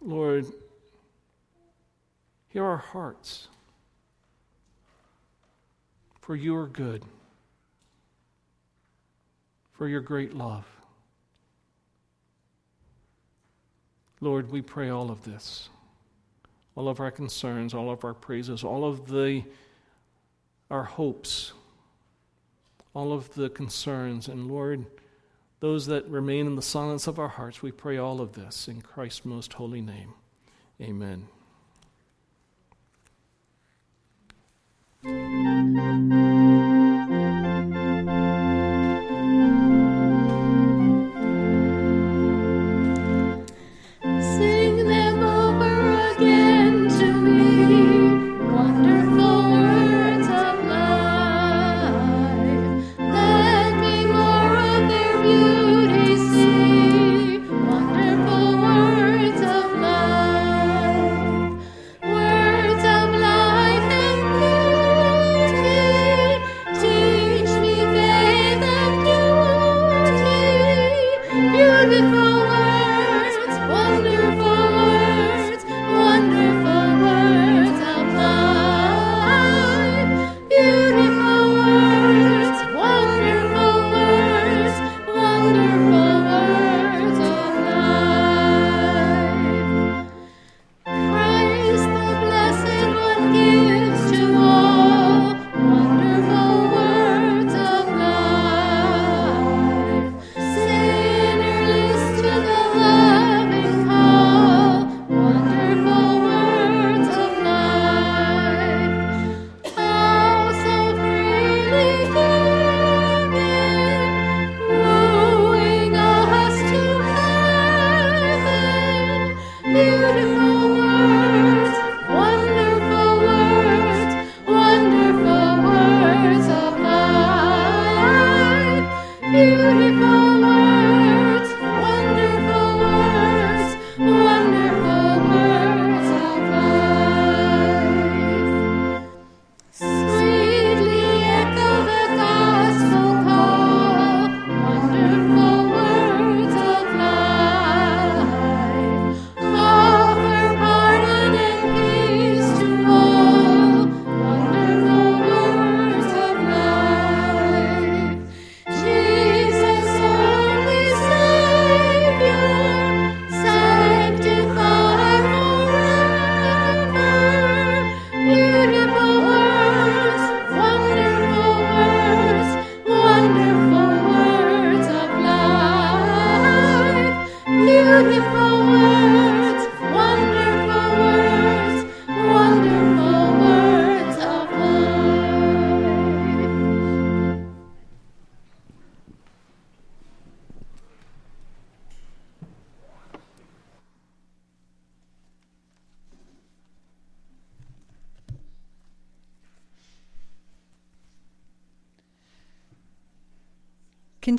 Lord, 0.00 0.46
Hear 2.50 2.64
our 2.64 2.78
hearts. 2.78 3.46
For 6.30 6.36
you 6.36 6.54
are 6.54 6.68
good, 6.68 7.02
for 9.72 9.88
your 9.88 10.00
great 10.00 10.32
love. 10.32 10.64
Lord, 14.20 14.52
we 14.52 14.62
pray 14.62 14.90
all 14.90 15.10
of 15.10 15.24
this, 15.24 15.70
all 16.76 16.88
of 16.88 17.00
our 17.00 17.10
concerns, 17.10 17.74
all 17.74 17.90
of 17.90 18.04
our 18.04 18.14
praises, 18.14 18.62
all 18.62 18.84
of 18.84 19.08
the 19.08 19.42
our 20.70 20.84
hopes, 20.84 21.52
all 22.94 23.12
of 23.12 23.34
the 23.34 23.50
concerns, 23.50 24.28
and 24.28 24.46
Lord, 24.46 24.86
those 25.58 25.86
that 25.86 26.06
remain 26.06 26.46
in 26.46 26.54
the 26.54 26.62
silence 26.62 27.08
of 27.08 27.18
our 27.18 27.26
hearts, 27.26 27.60
we 27.60 27.72
pray 27.72 27.98
all 27.98 28.20
of 28.20 28.34
this 28.34 28.68
in 28.68 28.82
Christ's 28.82 29.24
most 29.24 29.54
holy 29.54 29.80
name. 29.80 30.14
Amen. 30.80 31.26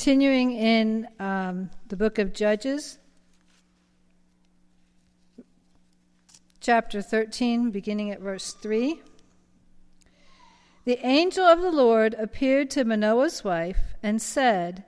Continuing 0.02 0.54
in 0.54 1.08
um, 1.20 1.70
the 1.90 1.96
book 1.96 2.18
of 2.18 2.34
Judges, 2.34 2.98
chapter 6.60 7.04
13, 7.04 7.70
beginning 7.70 8.10
at 8.10 8.20
verse 8.20 8.54
3. 8.54 9.00
The 10.86 11.06
angel 11.06 11.44
of 11.44 11.62
the 11.62 11.70
Lord 11.70 12.16
appeared 12.16 12.72
to 12.72 12.84
Manoah's 12.84 13.44
wife 13.44 13.94
and 14.02 14.20
said, 14.20 14.86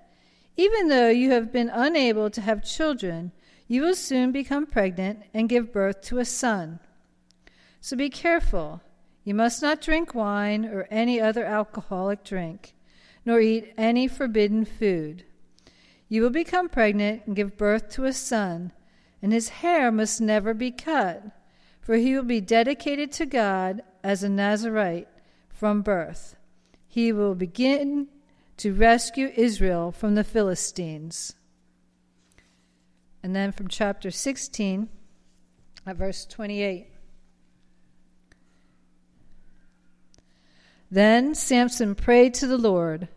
Even 0.57 0.87
though 0.87 1.09
you 1.09 1.29
have 1.29 1.51
been 1.51 1.69
unable 1.71 2.31
to 2.31 2.41
have 2.41 2.65
children, 2.65 3.33
you 3.67 3.83
will 3.83 3.93
soon 3.93 4.31
become 4.31 4.65
pregnant 4.65 5.21
and 5.31 5.47
give 5.47 5.71
birth 5.71 6.01
to 6.05 6.17
a 6.17 6.25
son. 6.25 6.79
So 7.81 7.95
be 7.95 8.09
careful. 8.09 8.81
You 9.23 9.35
must 9.35 9.61
not 9.61 9.79
drink 9.79 10.15
wine 10.15 10.65
or 10.65 10.87
any 10.89 11.21
other 11.21 11.45
alcoholic 11.45 12.23
drink 12.23 12.73
nor 13.25 13.39
eat 13.39 13.73
any 13.77 14.07
forbidden 14.07 14.65
food. 14.65 15.23
You 16.09 16.21
will 16.21 16.29
become 16.29 16.69
pregnant 16.69 17.23
and 17.25 17.35
give 17.35 17.57
birth 17.57 17.89
to 17.91 18.05
a 18.05 18.13
son, 18.13 18.71
and 19.21 19.31
his 19.31 19.49
hair 19.49 19.91
must 19.91 20.21
never 20.21 20.53
be 20.53 20.71
cut, 20.71 21.23
for 21.81 21.95
he 21.95 22.15
will 22.15 22.23
be 22.23 22.41
dedicated 22.41 23.11
to 23.13 23.25
God 23.25 23.81
as 24.03 24.23
a 24.23 24.29
Nazarite 24.29 25.07
from 25.49 25.81
birth. 25.81 26.35
He 26.87 27.11
will 27.11 27.35
begin 27.35 28.09
to 28.57 28.73
rescue 28.73 29.31
Israel 29.35 29.91
from 29.91 30.15
the 30.15 30.23
Philistines. 30.23 31.35
And 33.23 33.35
then 33.35 33.51
from 33.51 33.67
chapter 33.67 34.11
16, 34.11 34.89
at 35.85 35.95
verse 35.95 36.25
28. 36.25 36.92
Then 40.93 41.33
Samson 41.33 41.95
prayed 41.95 42.35
to 42.35 42.45
the 42.45 42.59
Lord 42.59 43.07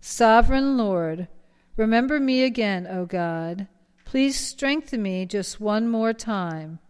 Sovereign 0.00 0.76
Lord, 0.76 1.28
remember 1.76 2.18
me 2.18 2.42
again, 2.42 2.84
O 2.88 3.06
God. 3.06 3.68
Please 4.04 4.34
strengthen 4.36 5.04
me 5.04 5.24
just 5.24 5.60
one 5.60 5.88
more 5.88 6.12
time. 6.12 6.80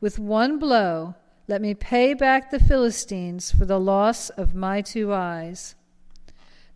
With 0.00 0.18
one 0.18 0.58
blow, 0.58 1.16
let 1.48 1.60
me 1.60 1.74
pay 1.74 2.14
back 2.14 2.50
the 2.50 2.58
Philistines 2.58 3.50
for 3.50 3.66
the 3.66 3.78
loss 3.78 4.30
of 4.30 4.54
my 4.54 4.80
two 4.80 5.12
eyes. 5.12 5.74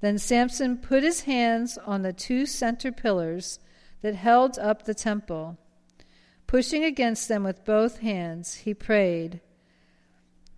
Then 0.03 0.19
Samson 0.19 0.77
put 0.77 1.03
his 1.03 1.23
hands 1.23 1.79
on 1.79 2.03
the 2.03 2.13
two 2.13 2.45
center 2.45 2.93
pillars 2.93 3.59
that 4.03 4.17
held 4.17 4.59
up 4.59 4.83
the 4.83 4.93
temple. 4.93 5.57
Pushing 6.47 6.85
against 6.85 7.27
them 7.27 7.43
with 7.43 7.65
both 7.65 8.01
hands, 8.01 8.57
he 8.57 8.75
prayed, 8.75 9.41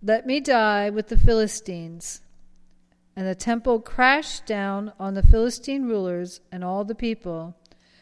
Let 0.03 0.27
me 0.27 0.41
die 0.41 0.89
with 0.89 1.07
the 1.07 1.17
Philistines. 1.17 2.19
And 3.21 3.29
the 3.29 3.35
temple 3.35 3.79
crashed 3.79 4.47
down 4.47 4.93
on 4.99 5.13
the 5.13 5.21
Philistine 5.21 5.83
rulers 5.83 6.41
and 6.51 6.63
all 6.63 6.83
the 6.83 6.95
people. 6.95 7.55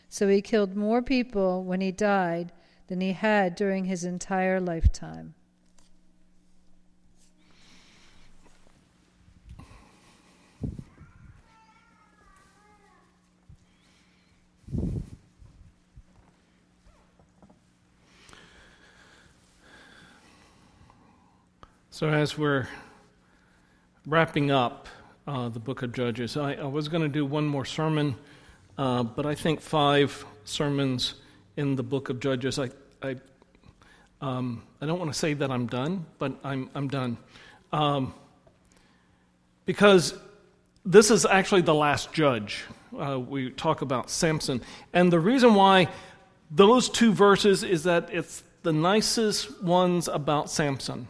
So 0.08 0.30
he 0.30 0.42
killed 0.42 0.78
more 0.78 1.02
people 1.02 1.66
when 1.66 1.82
he 1.82 1.92
died 1.92 2.54
than 2.88 3.02
he 3.02 3.12
had 3.12 3.54
during 3.56 3.84
his 3.84 4.06
entire 4.06 4.62
lifetime. 4.62 5.34
So, 21.90 22.08
as 22.08 22.38
we're 22.38 22.70
wrapping 24.06 24.50
up, 24.50 24.88
uh, 25.30 25.48
the 25.48 25.60
book 25.60 25.84
of 25.84 25.92
Judges, 25.94 26.38
I, 26.38 26.54
I 26.54 26.66
was 26.66 26.88
going 26.88 27.04
to 27.04 27.08
do 27.08 27.24
one 27.24 27.46
more 27.46 27.64
sermon, 27.64 28.16
uh, 28.80 29.04
but 29.04 29.28
I 29.28 29.36
think 29.36 29.62
five 29.62 30.26
sermons 30.44 31.14
in 31.56 31.76
the 31.76 31.84
book 31.84 32.10
of 32.10 32.20
Judges, 32.20 32.58
I, 32.58 32.72
I, 33.04 33.16
um, 34.22 34.64
I 34.82 34.88
don't 34.88 34.98
want 34.98 35.14
to 35.14 35.18
say 35.18 35.36
that 35.36 35.52
I'm 35.52 35.68
done, 35.68 36.08
but 36.18 36.34
I'm, 36.44 36.72
I'm 36.74 36.88
done. 36.88 37.18
Um, 37.72 38.16
because 39.66 40.16
this 40.84 41.12
is 41.12 41.28
actually 41.28 41.62
the 41.62 41.76
last 41.76 42.12
judge. 42.12 42.64
Uh, 43.00 43.20
we 43.20 43.52
talk 43.52 43.84
about 43.84 44.10
Samson. 44.10 44.62
And 44.94 45.14
the 45.14 45.20
reason 45.20 45.54
why 45.54 45.90
those 46.50 46.90
two 46.90 47.14
verses 47.14 47.64
is 47.64 47.84
that 47.84 48.10
it's 48.12 48.42
the 48.64 48.74
nicest 48.74 49.62
ones 49.62 50.08
about 50.08 50.50
Samson. 50.50 51.08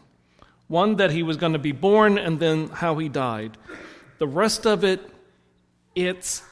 One 0.67 0.97
that 0.97 1.11
he 1.11 1.23
was 1.23 1.37
going 1.37 1.53
to 1.53 1.59
be 1.59 1.71
born 1.71 2.17
and 2.17 2.37
then 2.37 2.67
how 2.67 2.97
he 2.97 3.07
died. 3.07 3.57
The 4.19 4.27
rest 4.27 4.65
of 4.67 4.83
it, 4.83 5.01
it's, 5.95 6.43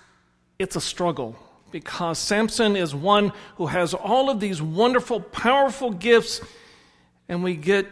it's 0.58 0.75
a 0.75 0.82
struggle 0.82 1.38
because 1.71 2.17
Samson 2.17 2.75
is 2.75 2.95
one 2.95 3.34
who 3.58 3.67
has 3.67 3.93
all 3.93 4.30
of 4.30 4.39
these 4.39 4.62
wonderful, 4.62 5.19
powerful 5.19 5.91
gifts, 5.91 6.41
and 7.27 7.43
we 7.43 7.56
get 7.56 7.88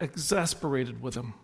exasperated 0.00 1.02
with 1.02 1.14
him 1.14 1.34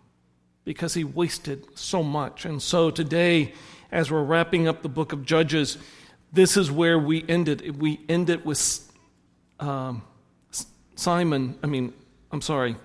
because 0.65 0.93
he 0.93 1.03
wasted 1.03 1.65
so 1.77 2.03
much. 2.03 2.45
And 2.45 2.61
so 2.61 2.91
today, 2.91 3.53
as 3.91 4.11
we're 4.11 4.23
wrapping 4.23 4.67
up 4.67 4.81
the 4.81 4.89
book 4.89 5.13
of 5.13 5.25
Judges, 5.25 5.77
this 6.33 6.57
is 6.57 6.71
where 6.71 6.99
we 6.99 7.23
end 7.27 7.47
it. 7.47 7.75
We 7.75 7.99
end 8.09 8.29
it 8.29 8.45
with 8.45 8.91
um, 9.59 10.01
Simon, 10.95 11.57
I 11.63 11.67
mean, 11.67 11.93
I'm 12.31 12.41
sorry, 12.41 12.75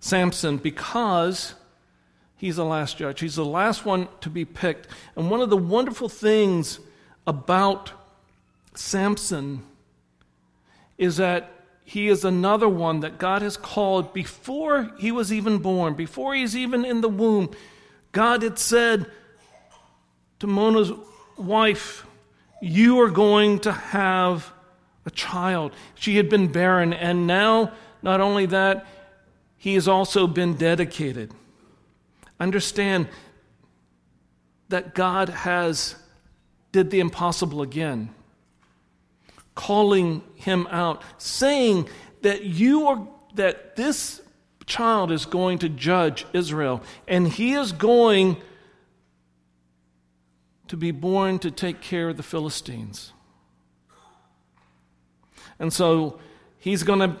Samson 0.00 0.56
because 0.56 1.54
he's 2.40 2.56
the 2.56 2.64
last 2.64 2.96
judge. 2.96 3.20
He's 3.20 3.36
the 3.36 3.44
last 3.44 3.84
one 3.84 4.08
to 4.22 4.30
be 4.30 4.46
picked. 4.46 4.88
And 5.14 5.30
one 5.30 5.42
of 5.42 5.50
the 5.50 5.58
wonderful 5.58 6.08
things 6.08 6.80
about 7.26 7.92
Samson 8.74 9.62
is 10.96 11.18
that 11.18 11.52
he 11.84 12.08
is 12.08 12.24
another 12.24 12.68
one 12.68 13.00
that 13.00 13.18
God 13.18 13.42
has 13.42 13.58
called 13.58 14.14
before 14.14 14.90
he 14.98 15.12
was 15.12 15.30
even 15.30 15.58
born, 15.58 15.92
before 15.92 16.34
he's 16.34 16.56
even 16.56 16.86
in 16.86 17.02
the 17.02 17.10
womb. 17.10 17.50
God 18.12 18.42
had 18.42 18.58
said 18.58 19.04
to 20.38 20.46
Manoah's 20.46 20.92
wife, 21.36 22.06
You 22.62 23.00
are 23.00 23.10
going 23.10 23.58
to 23.60 23.72
have 23.72 24.50
a 25.04 25.10
child. 25.10 25.72
She 25.94 26.16
had 26.16 26.30
been 26.30 26.48
barren, 26.50 26.94
and 26.94 27.26
now, 27.26 27.72
not 28.02 28.22
only 28.22 28.46
that, 28.46 28.86
he 29.58 29.74
has 29.74 29.86
also 29.86 30.26
been 30.26 30.54
dedicated. 30.54 31.34
Understand 32.40 33.08
that 34.70 34.94
God 34.94 35.28
has 35.28 35.94
did 36.72 36.90
the 36.90 37.00
impossible 37.00 37.62
again, 37.62 38.10
calling 39.54 40.22
him 40.34 40.66
out, 40.70 41.02
saying 41.18 41.88
that 42.22 42.44
you 42.44 42.86
are 42.86 43.06
that 43.34 43.76
this 43.76 44.20
child 44.66 45.12
is 45.12 45.26
going 45.26 45.58
to 45.58 45.68
judge 45.68 46.26
Israel, 46.32 46.82
and 47.06 47.28
he 47.28 47.54
is 47.54 47.72
going 47.72 48.36
to 50.68 50.76
be 50.76 50.90
born 50.90 51.38
to 51.40 51.50
take 51.50 51.80
care 51.80 52.08
of 52.08 52.16
the 52.16 52.22
Philistines. 52.22 53.12
And 55.58 55.72
so 55.72 56.18
he's 56.58 56.82
going 56.82 57.00
to 57.00 57.16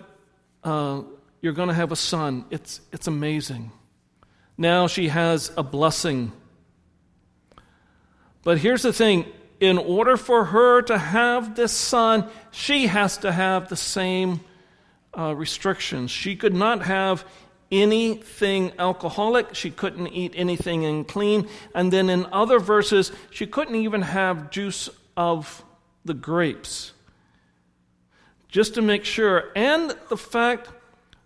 uh, 0.62 1.02
you're 1.40 1.52
going 1.52 1.68
to 1.68 1.74
have 1.74 1.92
a 1.92 1.96
son. 1.96 2.44
It's, 2.50 2.80
it's 2.92 3.06
amazing. 3.06 3.72
Now 4.60 4.88
she 4.88 5.08
has 5.08 5.50
a 5.56 5.62
blessing. 5.62 6.32
But 8.42 8.58
here's 8.58 8.82
the 8.82 8.92
thing 8.92 9.24
in 9.58 9.78
order 9.78 10.18
for 10.18 10.44
her 10.44 10.82
to 10.82 10.98
have 10.98 11.56
this 11.56 11.72
son, 11.72 12.28
she 12.50 12.86
has 12.86 13.16
to 13.18 13.32
have 13.32 13.70
the 13.70 13.76
same 13.76 14.40
uh, 15.16 15.34
restrictions. 15.34 16.10
She 16.10 16.36
could 16.36 16.52
not 16.52 16.82
have 16.82 17.24
anything 17.72 18.72
alcoholic, 18.78 19.54
she 19.54 19.70
couldn't 19.70 20.08
eat 20.08 20.34
anything 20.36 20.84
unclean. 20.84 21.48
And 21.74 21.90
then 21.90 22.10
in 22.10 22.26
other 22.26 22.58
verses, 22.58 23.12
she 23.30 23.46
couldn't 23.46 23.76
even 23.76 24.02
have 24.02 24.50
juice 24.50 24.90
of 25.16 25.64
the 26.04 26.12
grapes. 26.14 26.92
Just 28.48 28.74
to 28.74 28.82
make 28.82 29.06
sure. 29.06 29.52
And 29.56 29.96
the 30.10 30.18
fact 30.18 30.68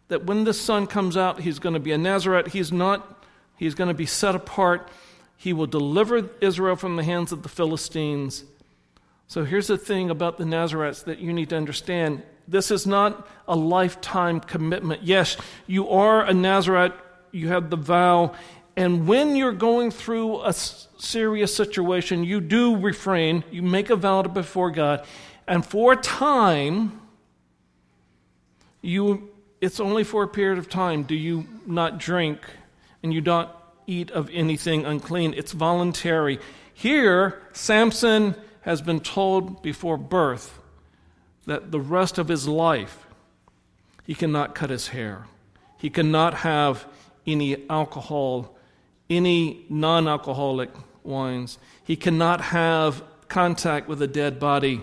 that 0.09 0.27
when 0.27 0.45
the 0.45 0.55
son 0.55 0.87
comes 0.87 1.17
out, 1.17 1.41
he's 1.41 1.59
going 1.59 1.73
to 1.73 1.81
be 1.81 1.93
a 1.93 1.99
Nazarite. 1.99 2.49
He's 2.49 2.73
not, 2.73 3.14
he's 3.57 3.75
going 3.75 3.89
to 3.89 3.95
be 3.95 4.07
set 4.07 4.35
apart. 4.35 4.89
He 5.37 5.53
will 5.53 5.67
deliver 5.67 6.31
Israel 6.41 6.77
from 6.77 6.97
the 6.97 7.05
hands 7.05 7.33
of 7.33 7.43
the 7.43 7.49
Philistines. 7.49 8.45
So 9.27 9.45
here's 9.45 9.67
the 9.67 9.79
thing 9.79 10.11
about 10.11 10.39
the 10.39 10.45
Nazarites 10.45 11.03
that 11.03 11.19
you 11.19 11.33
need 11.33 11.51
to 11.51 11.57
understand. 11.57 12.23
This 12.47 12.71
is 12.71 12.87
not 12.87 13.27
a 13.49 13.57
lifetime 13.57 14.41
commitment. 14.41 15.03
Yes, 15.03 15.37
you 15.67 15.89
are 15.89 16.25
a 16.25 16.35
Nazarite, 16.35 16.95
you 17.33 17.49
have 17.49 17.71
the 17.71 17.77
vow, 17.77 18.35
and 18.77 19.07
when 19.07 19.37
you're 19.37 19.53
going 19.53 19.91
through 19.91 20.43
a 20.45 20.53
serious 20.53 21.55
situation, 21.55 22.25
you 22.25 22.41
do 22.41 22.77
refrain, 22.77 23.45
you 23.51 23.63
make 23.63 23.91
a 23.91 23.97
vow 23.97 24.23
before 24.23 24.71
God, 24.71 25.07
and 25.47 25.65
for 25.65 25.93
a 25.93 25.97
time, 25.97 27.01
you 28.83 29.31
it's 29.61 29.81
only 29.81 30.05
for 30.05 30.23
a 30.23 30.29
period 30.29 30.59
of 30.59 30.69
time. 30.69 31.05
Do 31.05 31.15
you 31.15 31.47
not 31.67 31.97
drink 31.99 32.41
and 33.05 33.15
you 33.15 33.21
don't 33.21 33.49
eat 33.87 34.11
of 34.11 34.29
anything 34.33 34.85
unclean? 34.85 35.33
It's 35.37 35.53
voluntary. 35.53 36.41
Here, 36.73 37.41
Samson 37.53 38.35
has 38.63 38.83
been 38.83 38.99
told 38.99 39.63
before 39.63 39.97
birth 39.97 40.59
that 41.47 41.71
the 41.71 41.79
rest 41.79 42.19
of 42.19 42.27
his 42.27 42.49
life 42.49 43.07
he 44.05 44.15
cannot 44.15 44.57
cut 44.57 44.71
his 44.71 44.89
hair, 44.89 45.27
he 45.79 45.89
cannot 45.89 46.35
have 46.35 46.87
any 47.27 47.69
alcohol, 47.71 48.57
any 49.09 49.65
non 49.69 50.09
alcoholic 50.09 50.71
wines, 51.05 51.59
he 51.85 51.95
cannot 51.95 52.41
have 52.41 53.05
contact 53.29 53.87
with 53.87 54.03
a 54.03 54.09
dead 54.09 54.41
body 54.41 54.83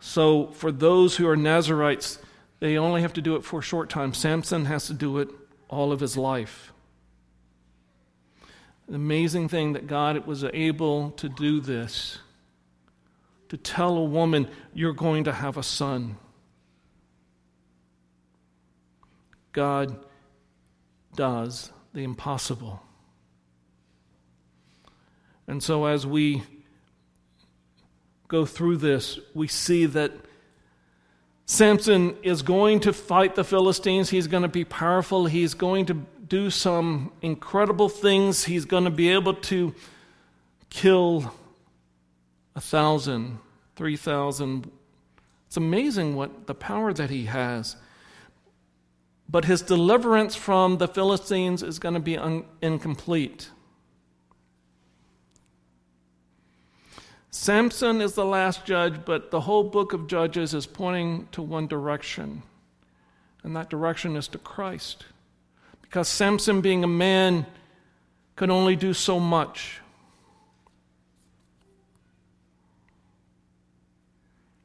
So, 0.00 0.46
for 0.48 0.72
those 0.72 1.16
who 1.16 1.28
are 1.28 1.36
Nazarites, 1.36 2.18
they 2.60 2.76
only 2.76 3.02
have 3.02 3.12
to 3.14 3.22
do 3.22 3.36
it 3.36 3.44
for 3.44 3.60
a 3.60 3.62
short 3.62 3.88
time. 3.88 4.12
Samson 4.12 4.64
has 4.64 4.86
to 4.86 4.94
do 4.94 5.18
it 5.18 5.28
all 5.68 5.92
of 5.92 6.00
his 6.00 6.16
life. 6.16 6.72
An 8.88 8.94
amazing 8.94 9.48
thing 9.48 9.74
that 9.74 9.86
God 9.86 10.26
was 10.26 10.44
able 10.44 11.10
to 11.12 11.28
do 11.28 11.60
this 11.60 12.18
to 13.48 13.56
tell 13.56 13.96
a 13.96 14.04
woman, 14.04 14.48
You're 14.74 14.92
going 14.92 15.24
to 15.24 15.32
have 15.32 15.56
a 15.56 15.62
son. 15.62 16.16
God 19.52 19.98
does 21.14 21.72
the 21.92 22.04
impossible. 22.04 22.82
And 25.46 25.62
so, 25.62 25.86
as 25.86 26.06
we 26.06 26.42
go 28.28 28.44
through 28.44 28.76
this, 28.76 29.18
we 29.34 29.48
see 29.48 29.86
that 29.86 30.12
Samson 31.50 32.14
is 32.22 32.42
going 32.42 32.80
to 32.80 32.92
fight 32.92 33.34
the 33.34 33.42
Philistines. 33.42 34.10
He's 34.10 34.26
going 34.26 34.42
to 34.42 34.50
be 34.50 34.66
powerful. 34.66 35.24
He's 35.24 35.54
going 35.54 35.86
to 35.86 35.94
do 35.94 36.50
some 36.50 37.10
incredible 37.22 37.88
things. 37.88 38.44
He's 38.44 38.66
going 38.66 38.84
to 38.84 38.90
be 38.90 39.08
able 39.08 39.32
to 39.32 39.74
kill 40.68 41.32
a 42.54 42.60
thousand, 42.60 43.38
three 43.76 43.96
thousand. 43.96 44.70
It's 45.46 45.56
amazing 45.56 46.16
what 46.16 46.46
the 46.46 46.54
power 46.54 46.92
that 46.92 47.08
he 47.08 47.24
has. 47.24 47.76
But 49.26 49.46
his 49.46 49.62
deliverance 49.62 50.36
from 50.36 50.76
the 50.76 50.86
Philistines 50.86 51.62
is 51.62 51.78
going 51.78 51.94
to 51.94 52.00
be 52.00 52.18
un- 52.18 52.44
incomplete. 52.60 53.48
Samson 57.30 58.00
is 58.00 58.14
the 58.14 58.24
last 58.24 58.64
judge, 58.64 59.04
but 59.04 59.30
the 59.30 59.42
whole 59.42 59.64
book 59.64 59.92
of 59.92 60.06
Judges 60.06 60.54
is 60.54 60.66
pointing 60.66 61.28
to 61.32 61.42
one 61.42 61.66
direction, 61.66 62.42
and 63.42 63.54
that 63.54 63.68
direction 63.68 64.16
is 64.16 64.28
to 64.28 64.38
Christ. 64.38 65.04
Because 65.82 66.08
Samson, 66.08 66.60
being 66.60 66.84
a 66.84 66.88
man, 66.88 67.46
could 68.36 68.50
only 68.50 68.76
do 68.76 68.94
so 68.94 69.18
much. 69.18 69.80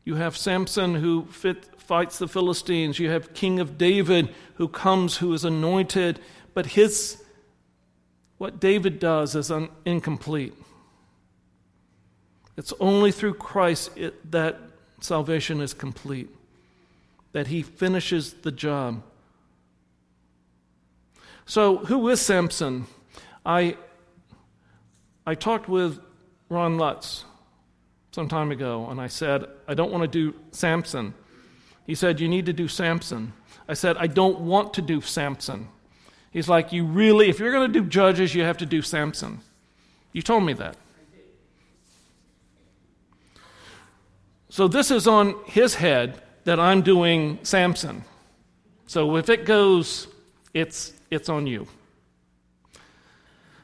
You 0.06 0.16
have 0.16 0.36
Samson 0.36 0.96
who 0.96 1.26
fit, 1.26 1.80
fights 1.80 2.18
the 2.18 2.28
Philistines. 2.28 3.00
You 3.00 3.10
have 3.10 3.34
King 3.34 3.60
of 3.60 3.78
David 3.78 4.30
who 4.56 4.68
comes, 4.68 5.18
who 5.18 5.34
is 5.34 5.46
anointed, 5.46 6.20
but 6.54 6.68
his 6.68 7.22
what 8.38 8.60
David 8.60 9.00
does 9.00 9.36
is 9.36 9.50
un, 9.50 9.70
incomplete. 9.86 10.54
It's 12.56 12.74
only 12.80 13.12
through 13.12 13.36
Christ 13.36 13.92
it, 13.96 14.32
that 14.32 14.60
salvation 15.02 15.62
is 15.62 15.74
complete. 15.74 16.30
that 17.34 17.48
he 17.48 17.64
finishes 17.64 18.34
the 18.34 18.52
job. 18.52 19.02
So, 21.46 21.78
who 21.78 22.08
is 22.10 22.22
Samson? 22.22 22.86
I, 23.46 23.76
I 25.26 25.36
talked 25.36 25.68
with 25.68 26.00
Ron 26.48 26.78
Lutz 26.78 27.26
some 28.12 28.30
time 28.30 28.52
ago, 28.52 28.88
and 28.90 29.02
I 29.02 29.08
said, 29.08 29.46
I 29.68 29.74
don't 29.74 29.92
want 29.92 30.04
to 30.04 30.08
do 30.08 30.38
Samson. 30.52 31.14
He 31.86 31.96
said, 31.96 32.20
You 32.20 32.30
need 32.30 32.46
to 32.46 32.54
do 32.54 32.68
Samson. 32.68 33.34
I 33.68 33.74
said, 33.74 33.98
I 33.98 34.08
don't 34.08 34.42
want 34.42 34.74
to 34.76 34.82
do 34.82 35.02
Samson. 35.02 35.68
He's 36.32 36.48
like, 36.48 36.72
You 36.72 36.86
really, 36.86 37.30
if 37.30 37.40
you're 37.40 37.52
going 37.52 37.72
to 37.72 37.80
do 37.82 37.88
judges, 37.88 38.36
you 38.36 38.44
have 38.44 38.58
to 38.60 38.66
do 38.66 38.82
Samson. 38.82 39.42
You 40.14 40.22
told 40.22 40.44
me 40.44 40.54
that. 40.54 40.78
So 44.54 44.68
this 44.68 44.92
is 44.92 45.08
on 45.08 45.34
his 45.46 45.74
head 45.74 46.22
that 46.44 46.60
I'm 46.60 46.84
doing 46.84 47.40
Samson. 47.42 48.04
So 48.86 49.16
if 49.16 49.28
it 49.28 49.46
goes, 49.46 50.08
it's, 50.54 50.94
it's 51.10 51.28
on 51.28 51.48
you. 51.48 51.68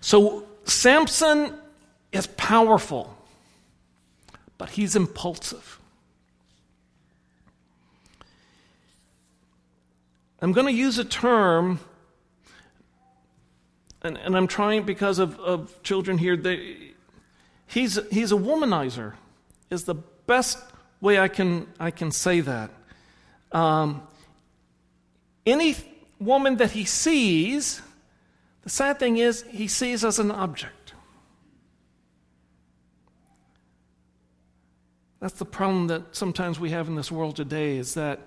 So 0.02 0.48
Samson 0.64 1.54
is 2.12 2.26
powerful, 2.26 3.16
but 4.58 4.72
he's 4.72 4.96
impulsive. 4.96 5.80
I'm 10.42 10.54
going 10.54 10.66
to 10.66 10.74
use 10.74 10.98
a 10.98 11.06
term, 11.06 11.82
and, 14.02 14.18
and 14.18 14.36
I'm 14.36 14.48
trying 14.48 14.86
because 14.86 15.20
of, 15.20 15.40
of 15.40 15.84
children 15.84 16.18
here, 16.18 16.36
they, 16.36 16.94
he's, 17.68 18.00
he's 18.12 18.32
a 18.32 18.38
womanizer, 18.38 19.14
is 19.70 19.84
the 19.84 19.94
best 19.94 20.58
way 21.02 21.20
I 21.20 21.28
can, 21.28 21.68
I 21.80 21.92
can 21.92 22.12
say 22.12 22.42
that. 22.42 22.72
Um, 23.52 24.08
any 25.46 25.76
woman 26.20 26.58
that 26.58 26.72
he 26.72 26.86
sees, 26.86 27.82
the 28.64 28.70
sad 28.70 29.00
thing 29.00 29.18
is, 29.18 29.44
he 29.50 29.68
sees 29.68 30.04
as 30.04 30.20
an 30.20 30.32
object. 30.32 30.94
That's 35.20 35.34
the 35.34 35.46
problem 35.46 35.88
that 35.88 36.16
sometimes 36.16 36.60
we 36.60 36.70
have 36.70 36.88
in 36.88 36.96
this 36.96 37.12
world 37.12 37.36
today 37.36 37.78
is 37.78 37.94
that 37.96 38.20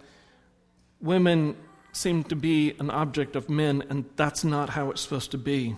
women 1.01 1.57
seem 1.93 2.25
to 2.25 2.37
be 2.37 2.75
an 2.79 2.91
object 2.91 3.37
of 3.37 3.49
men, 3.49 3.83
and 3.89 4.05
that's 4.17 4.45
not 4.45 4.71
how 4.71 4.91
it's 4.91 5.01
supposed 5.01 5.31
to 5.31 5.39
be. 5.39 5.75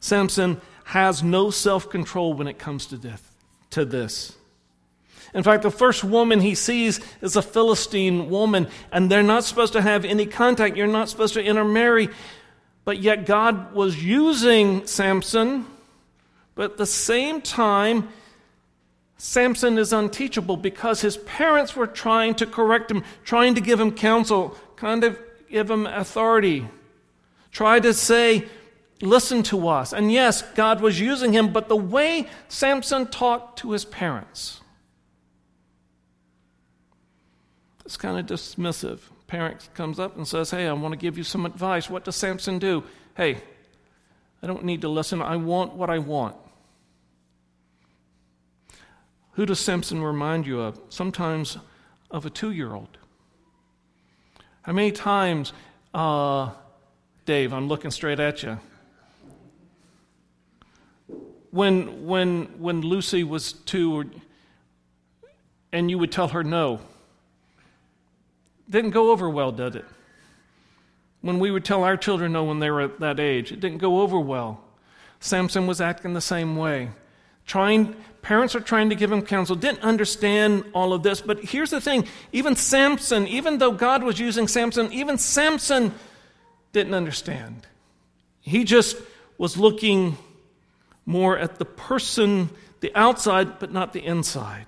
Samson 0.00 0.60
has 0.84 1.22
no 1.22 1.50
self 1.50 1.90
control 1.90 2.32
when 2.32 2.46
it 2.46 2.58
comes 2.58 2.86
to 2.86 2.96
death, 2.96 3.34
to 3.70 3.84
this. 3.84 4.36
In 5.34 5.42
fact, 5.42 5.62
the 5.62 5.70
first 5.70 6.02
woman 6.02 6.40
he 6.40 6.54
sees 6.54 7.00
is 7.20 7.36
a 7.36 7.42
Philistine 7.42 8.30
woman, 8.30 8.68
and 8.92 9.10
they're 9.10 9.22
not 9.22 9.44
supposed 9.44 9.72
to 9.74 9.82
have 9.82 10.04
any 10.04 10.26
contact. 10.26 10.76
You're 10.76 10.86
not 10.86 11.08
supposed 11.08 11.34
to 11.34 11.42
intermarry. 11.42 12.08
But 12.84 12.98
yet, 12.98 13.26
God 13.26 13.72
was 13.72 14.02
using 14.02 14.86
Samson, 14.86 15.66
but 16.54 16.72
at 16.72 16.76
the 16.78 16.86
same 16.86 17.40
time, 17.40 18.08
Samson 19.18 19.78
is 19.78 19.92
unteachable 19.92 20.56
because 20.56 21.02
his 21.02 21.18
parents 21.18 21.76
were 21.76 21.86
trying 21.86 22.34
to 22.36 22.46
correct 22.46 22.90
him, 22.90 23.04
trying 23.22 23.54
to 23.54 23.60
give 23.60 23.78
him 23.78 23.92
counsel, 23.92 24.56
kind 24.76 25.04
of 25.04 25.18
give 25.50 25.70
him 25.70 25.86
authority, 25.86 26.66
try 27.52 27.78
to 27.78 27.92
say, 27.92 28.46
Listen 29.02 29.42
to 29.44 29.68
us. 29.68 29.94
And 29.94 30.12
yes, 30.12 30.42
God 30.54 30.82
was 30.82 31.00
using 31.00 31.32
him, 31.32 31.52
but 31.52 31.68
the 31.68 31.76
way 31.76 32.28
Samson 32.48 33.06
talked 33.06 33.60
to 33.60 33.70
his 33.70 33.84
parents, 33.84 34.59
it's 37.90 37.96
kind 37.96 38.20
of 38.20 38.26
dismissive. 38.26 39.00
Parent 39.26 39.68
comes 39.74 39.98
up 39.98 40.16
and 40.16 40.26
says, 40.26 40.52
Hey, 40.52 40.68
I 40.68 40.72
want 40.74 40.92
to 40.92 40.96
give 40.96 41.18
you 41.18 41.24
some 41.24 41.44
advice. 41.44 41.90
What 41.90 42.04
does 42.04 42.14
Samson 42.14 42.60
do? 42.60 42.84
Hey, 43.16 43.38
I 44.40 44.46
don't 44.46 44.64
need 44.64 44.82
to 44.82 44.88
listen. 44.88 45.20
I 45.20 45.34
want 45.34 45.72
what 45.72 45.90
I 45.90 45.98
want. 45.98 46.36
Who 49.32 49.44
does 49.44 49.58
Samson 49.58 50.04
remind 50.04 50.46
you 50.46 50.60
of? 50.60 50.80
Sometimes 50.88 51.58
of 52.12 52.24
a 52.24 52.30
two 52.30 52.52
year 52.52 52.72
old. 52.72 52.96
How 54.62 54.72
many 54.72 54.92
times, 54.92 55.52
uh, 55.92 56.50
Dave, 57.26 57.52
I'm 57.52 57.66
looking 57.66 57.90
straight 57.90 58.20
at 58.20 58.44
you. 58.44 58.60
When, 61.50 62.06
when, 62.06 62.44
when 62.60 62.82
Lucy 62.82 63.24
was 63.24 63.52
two, 63.52 64.08
and 65.72 65.90
you 65.90 65.98
would 65.98 66.12
tell 66.12 66.28
her 66.28 66.44
no, 66.44 66.82
didn't 68.70 68.90
go 68.90 69.10
over 69.10 69.28
well, 69.28 69.52
did 69.52 69.76
it? 69.76 69.84
When 71.20 71.38
we 71.38 71.50
would 71.50 71.64
tell 71.64 71.84
our 71.84 71.96
children 71.96 72.32
no 72.32 72.44
when 72.44 72.60
they 72.60 72.70
were 72.70 72.82
at 72.82 73.00
that 73.00 73.20
age, 73.20 73.52
it 73.52 73.60
didn't 73.60 73.78
go 73.78 74.00
over 74.00 74.18
well. 74.18 74.62
Samson 75.18 75.66
was 75.66 75.80
acting 75.80 76.14
the 76.14 76.20
same 76.20 76.56
way. 76.56 76.90
Trying, 77.46 77.94
parents 78.22 78.54
are 78.54 78.60
trying 78.60 78.90
to 78.90 78.94
give 78.94 79.12
him 79.12 79.22
counsel, 79.22 79.56
didn't 79.56 79.82
understand 79.82 80.64
all 80.72 80.92
of 80.92 81.02
this. 81.02 81.20
But 81.20 81.40
here's 81.40 81.70
the 81.70 81.80
thing 81.80 82.06
even 82.32 82.56
Samson, 82.56 83.26
even 83.26 83.58
though 83.58 83.72
God 83.72 84.02
was 84.02 84.18
using 84.18 84.48
Samson, 84.48 84.90
even 84.92 85.18
Samson 85.18 85.92
didn't 86.72 86.94
understand. 86.94 87.66
He 88.40 88.64
just 88.64 88.96
was 89.36 89.56
looking 89.56 90.16
more 91.04 91.36
at 91.36 91.58
the 91.58 91.64
person, 91.64 92.50
the 92.80 92.92
outside, 92.94 93.58
but 93.58 93.72
not 93.72 93.92
the 93.92 94.04
inside. 94.04 94.66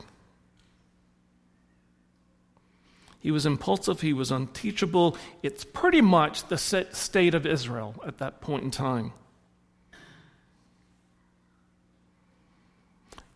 He 3.22 3.30
was 3.30 3.46
impulsive, 3.46 4.00
he 4.00 4.12
was 4.12 4.32
unteachable. 4.32 5.16
It's 5.44 5.62
pretty 5.64 6.00
much 6.00 6.48
the 6.48 6.58
state 6.58 7.35
of 7.35 7.46
Israel 7.46 7.94
at 8.04 8.18
that 8.18 8.40
point 8.40 8.64
in 8.64 8.73
time. 8.73 9.12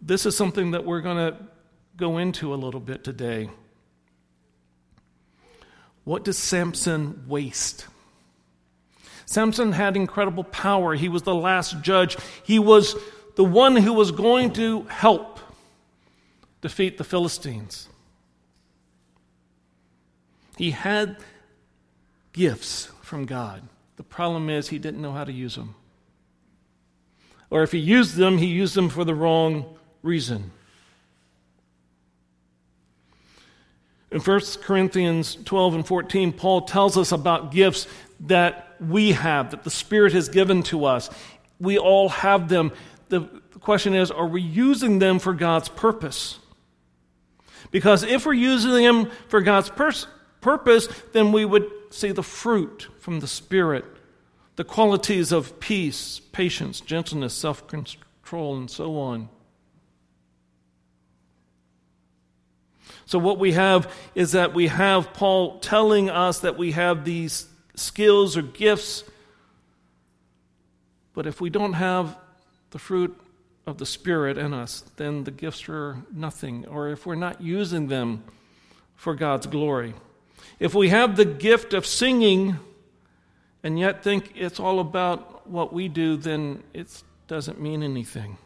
This 0.03 0.27
is 0.27 0.37
something 0.37 0.73
that 0.73 0.85
we're 0.85 1.01
going 1.01 1.17
to 1.17 1.37
go 1.97 2.19
into 2.19 2.53
a 2.53 2.57
little 2.57 2.81
bit 2.81 3.05
today. 3.05 3.49
What 6.03 6.25
does 6.25 6.37
Samson 6.37 7.25
waste? 7.29 7.87
Samson 9.25 9.73
had 9.73 9.97
incredible 9.97 10.45
power. 10.45 10.95
He 10.95 11.09
was 11.09 11.23
the 11.23 11.35
last 11.35 11.81
judge. 11.83 12.17
He 12.45 12.59
was 12.59 12.97
the 13.37 13.45
one 13.45 13.77
who 13.77 13.93
was 13.93 14.11
going 14.11 14.53
to 14.55 14.83
help 14.83 15.39
defeat 16.61 16.99
the 16.99 17.05
Philistines. 17.05 17.89
He 20.57 20.71
had 20.71 21.19
gifts 22.33 22.91
from 23.03 23.27
God. 23.27 23.63
The 23.97 24.03
problem 24.03 24.51
is 24.51 24.69
he 24.69 24.79
didn't 24.79 25.01
know 25.01 25.13
how 25.13 25.25
to 25.25 25.33
use 25.33 25.55
them. 25.55 25.75
Or 27.51 27.63
if 27.63 27.73
he 27.73 27.79
used 27.79 28.17
them, 28.17 28.39
he 28.39 28.47
used 28.47 28.75
them 28.75 28.89
for 28.89 29.05
the 29.05 29.15
wrong 29.15 29.77
reason. 30.03 30.51
In 34.11 34.21
1 34.21 34.41
Corinthians 34.63 35.37
12 35.45 35.75
and 35.75 35.87
14, 35.87 36.33
Paul 36.33 36.63
tells 36.63 36.97
us 36.97 37.13
about 37.13 37.53
gifts 37.53 37.87
that 38.21 38.77
we 38.81 39.13
have, 39.13 39.51
that 39.51 39.65
the 39.65 39.71
Spirit 39.71 40.13
has 40.13 40.29
given 40.29 40.63
to 40.65 40.85
us. 40.85 41.11
We 41.61 41.79
all 41.79 42.09
have 42.09 42.49
them. 42.49 42.73
The 43.09 43.23
question 43.61 43.95
is 43.95 44.11
are 44.11 44.27
we 44.27 44.43
using 44.43 44.99
them 44.99 45.19
for 45.19 45.33
God's 45.33 45.69
purpose? 45.69 46.39
Because 47.71 48.05
if 48.05 48.27
we're 48.27 48.35
using 48.35 48.73
them 48.73 49.11
for 49.29 49.41
God's 49.41 49.69
purpose, 49.69 50.07
purpose, 50.47 50.89
then 51.13 51.33
we 51.33 51.45
would 51.45 51.69
see 51.91 52.13
the 52.13 52.23
fruit 52.23 52.89
from 53.01 53.19
the 53.19 53.27
Spirit, 53.27 53.85
the 54.55 54.63
qualities 54.63 55.33
of 55.33 55.59
peace, 55.59 56.21
patience, 56.31 56.81
gentleness, 56.81 57.35
self 57.35 57.67
control, 57.67 58.57
and 58.57 58.71
so 58.71 58.97
on. 58.97 59.29
So, 63.07 63.19
what 63.19 63.41
we 63.41 63.53
have 63.53 63.93
is 64.15 64.33
that 64.33 64.55
we 64.55 64.69
have 64.69 65.13
Paul 65.13 65.59
telling 65.59 66.09
us 66.09 66.39
that 66.41 66.57
we 66.57 66.73
have 66.73 67.05
these 67.05 67.47
skills 67.75 68.37
or 68.37 68.43
gifts, 68.43 69.03
but 71.13 71.27
if 71.27 71.41
we 71.41 71.51
don't 71.51 71.73
have 71.73 72.17
the 72.71 72.79
fruit 72.79 73.21
of 73.67 73.79
the 73.79 73.87
Spirit 73.87 74.39
in 74.39 74.55
us, 74.55 74.85
then 74.95 75.25
the 75.25 75.33
gifts 75.33 75.69
are 75.69 76.05
nothing, 76.13 76.67
or 76.67 76.91
if 76.91 77.05
we're 77.05 77.17
not 77.17 77.41
using 77.41 77.89
them 77.89 78.23
for 78.95 79.17
God's 79.17 79.49
glory. 79.49 79.95
If 80.59 80.75
we 80.75 80.89
have 80.89 81.17
the 81.17 81.25
gift 81.25 81.75
of 81.75 81.87
singing 81.87 82.59
and 83.63 83.79
yet 83.79 84.03
think 84.03 84.33
it's 84.35 84.59
all 84.59 84.81
about 84.81 85.49
what 85.49 85.73
we 85.73 85.89
do, 85.89 86.17
then 86.17 86.63
it 86.73 87.03
doesn't 87.29 87.61
mean 87.61 87.83
anything. 87.83 88.39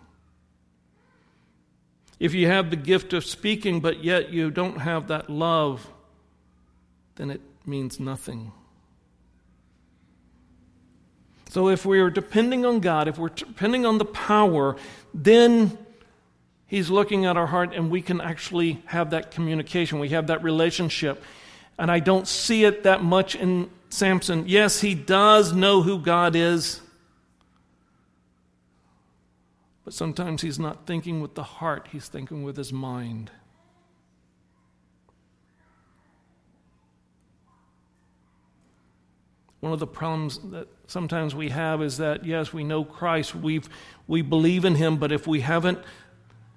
If 2.19 2.35
you 2.35 2.49
have 2.49 2.71
the 2.71 2.77
gift 2.77 3.13
of 3.13 3.25
speaking, 3.25 3.81
but 3.81 4.05
yet 4.05 4.31
you 4.31 4.51
don't 4.51 4.79
have 4.79 5.09
that 5.09 5.31
love, 5.31 5.89
then 7.17 7.31
it 7.31 7.41
means 7.65 7.99
nothing. 7.99 8.53
So 11.49 11.69
if 11.69 11.85
we 11.85 11.99
are 12.01 12.11
depending 12.11 12.65
on 12.65 12.81
God, 12.81 13.09
if 13.09 13.19
we're 13.19 13.29
depending 13.29 13.85
on 13.85 13.99
the 13.99 14.05
power, 14.05 14.77
then 15.15 15.79
He's 16.67 16.89
looking 16.89 17.27
at 17.27 17.37
our 17.37 17.49
heart, 17.49 17.75
and 17.75 17.91
we 17.91 18.01
can 18.01 18.21
actually 18.21 18.81
have 18.85 19.11
that 19.11 19.33
communication. 19.33 19.99
We 19.99 20.11
have 20.11 20.29
that 20.29 20.45
relationship. 20.45 21.21
And 21.81 21.91
I 21.91 21.99
don't 21.99 22.29
see 22.29 22.65
it 22.65 22.83
that 22.83 23.03
much 23.03 23.35
in 23.35 23.71
Samson. 23.89 24.45
Yes, 24.47 24.83
he 24.83 24.95
does 24.95 25.55
know 25.55 25.81
who 25.81 25.99
God 25.99 26.37
is, 26.37 26.83
but 29.87 29.95
sometimes 29.95 30.43
he's 30.43 30.59
not 30.59 30.87
thinking 30.87 31.23
with 31.23 31.37
the 31.37 31.43
heart, 31.43 31.89
he's 31.91 32.07
thinking 32.07 32.43
with 32.43 32.59
his 32.59 32.71
mind. 32.71 33.31
One 39.61 39.73
of 39.73 39.79
the 39.79 39.87
problems 39.87 40.39
that 40.51 40.69
sometimes 40.87 41.35
we 41.35 41.49
have 41.49 41.81
is 41.81 41.97
that, 41.97 42.27
yes, 42.27 42.53
we 42.53 42.63
know 42.63 42.85
Christ, 42.85 43.35
we 43.35 43.63
we 44.07 44.21
believe 44.21 44.67
in 44.67 44.75
him, 44.75 44.99
but 44.99 45.13
if 45.13 45.27
we 45.27 45.41
haven't, 45.41 45.79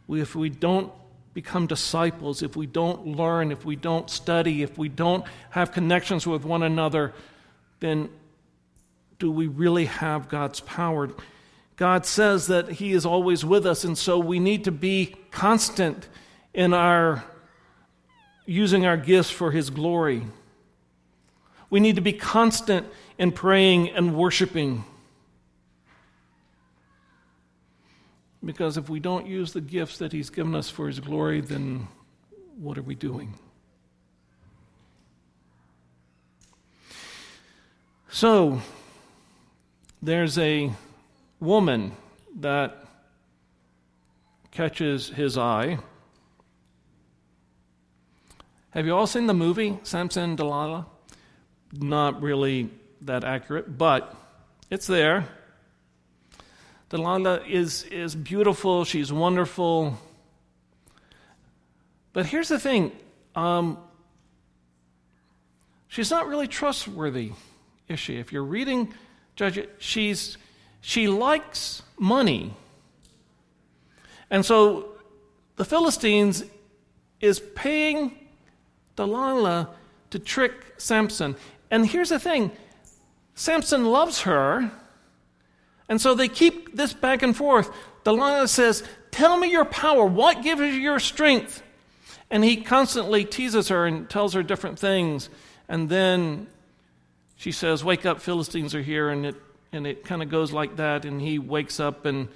if 0.10 0.36
we 0.36 0.50
don't 0.50 0.92
become 1.34 1.68
disciples, 1.68 2.44
if 2.44 2.56
we 2.56 2.66
don't 2.66 3.08
learn, 3.08 3.52
if 3.52 3.66
we 3.66 3.76
don't 3.76 4.10
study, 4.10 4.62
if 4.62 4.78
we 4.78 4.90
don't 4.90 5.26
have 5.50 5.72
connections 5.72 6.28
with 6.28 6.46
one 6.46 6.64
another, 6.64 7.14
then 7.80 8.10
do 9.20 9.32
we 9.32 9.48
really 9.48 9.86
have 9.86 10.30
God's 10.30 10.60
power? 10.60 11.10
God 11.76 12.06
says 12.06 12.48
that 12.48 12.74
He 12.74 12.94
is 12.94 13.06
always 13.06 13.44
with 13.44 13.66
us, 13.66 13.84
and 13.84 13.98
so 13.98 14.20
we 14.20 14.40
need 14.40 14.66
to 14.66 14.72
be 14.72 15.16
constant 15.32 16.08
in 16.54 16.74
our 16.74 17.24
using 18.46 18.86
our 18.86 18.98
gifts 18.98 19.32
for 19.32 19.52
His 19.52 19.70
glory. 19.70 20.24
We 21.70 21.80
need 21.80 21.96
to 21.96 22.02
be 22.02 22.14
constant 22.14 22.86
in 23.18 23.32
praying 23.32 23.90
and 23.90 24.16
worshiping. 24.16 24.84
Because 28.44 28.78
if 28.78 28.90
we 28.90 29.00
don't 29.00 29.26
use 29.26 29.54
the 29.54 29.62
gifts 29.62 29.98
that 30.00 30.12
He's 30.12 30.30
given 30.30 30.56
us 30.56 30.70
for 30.70 30.88
His 30.88 31.00
glory, 31.00 31.42
then 31.42 31.88
what 32.58 32.78
are 32.78 32.84
we 32.84 32.96
doing? 32.96 33.34
So, 38.10 38.62
there's 40.04 40.38
a 40.38 40.72
woman 41.40 41.94
that 42.40 42.86
catches 44.52 45.10
his 45.10 45.38
eye. 45.38 45.80
Have 48.70 48.86
you 48.86 48.96
all 48.96 49.08
seen 49.08 49.26
the 49.26 49.34
movie 49.34 49.80
Samson 49.84 50.24
and 50.24 50.38
Delilah? 50.38 50.86
Not 51.74 52.22
really 52.22 52.70
that 53.02 53.24
accurate, 53.24 53.78
but 53.78 54.16
it's 54.70 54.86
there. 54.86 55.26
Delilah 56.94 57.42
is, 57.48 57.86
is 57.86 58.14
beautiful, 58.14 58.86
she's 58.86 59.12
wonderful. 59.12 59.98
But 62.14 62.28
here's 62.28 62.50
the 62.50 62.60
thing 62.60 62.92
um, 63.36 63.80
she's 65.88 66.12
not 66.12 66.28
really 66.28 66.48
trustworthy, 66.48 67.32
is 67.88 68.00
she? 68.00 68.18
If 68.18 68.32
you're 68.32 68.44
reading 68.44 68.94
Judge, 69.36 69.68
she's, 69.80 70.38
she 70.82 71.08
likes 71.08 71.82
money. 71.98 72.54
And 74.30 74.46
so 74.46 74.90
the 75.56 75.66
Philistines 75.66 76.44
is 77.20 77.40
paying 77.56 78.16
Delilah 78.96 79.70
to 80.12 80.20
trick 80.20 80.76
Samson. 80.78 81.38
And 81.72 81.88
here's 81.88 82.10
the 82.10 82.20
thing 82.20 82.52
Samson 83.34 83.86
loves 83.86 84.22
her, 84.22 84.72
and 85.90 86.00
so 86.00 86.16
they 86.16 86.28
keep 86.28 86.76
this 86.76 86.94
back 86.94 87.24
and 87.24 87.36
forth. 87.36 87.72
Delilah 88.04 88.48
says, 88.48 88.84
Tell 89.12 89.38
me 89.38 89.52
your 89.52 89.66
power. 89.66 90.06
What 90.06 90.42
gives 90.42 90.62
you 90.62 90.68
your 90.68 91.00
strength? 91.00 91.62
And 92.32 92.44
he 92.44 92.58
constantly 92.58 93.26
teases 93.26 93.68
her 93.68 93.86
and 93.86 94.10
tells 94.10 94.34
her 94.34 94.42
different 94.42 94.80
things. 94.80 95.30
And 95.70 95.88
then 95.88 96.48
she 97.36 97.52
says, 97.52 97.84
Wake 97.84 98.06
up, 98.06 98.22
Philistines 98.22 98.74
are 98.74 98.82
here. 98.82 99.10
And 99.10 99.26
it, 99.26 99.36
and 99.72 99.86
it 99.86 100.04
kind 100.04 100.24
of 100.24 100.30
goes 100.30 100.52
like 100.52 100.78
that. 100.78 101.06
And 101.06 101.22
he 101.22 101.38
wakes 101.38 101.80
up 101.80 102.06
and, 102.06 102.28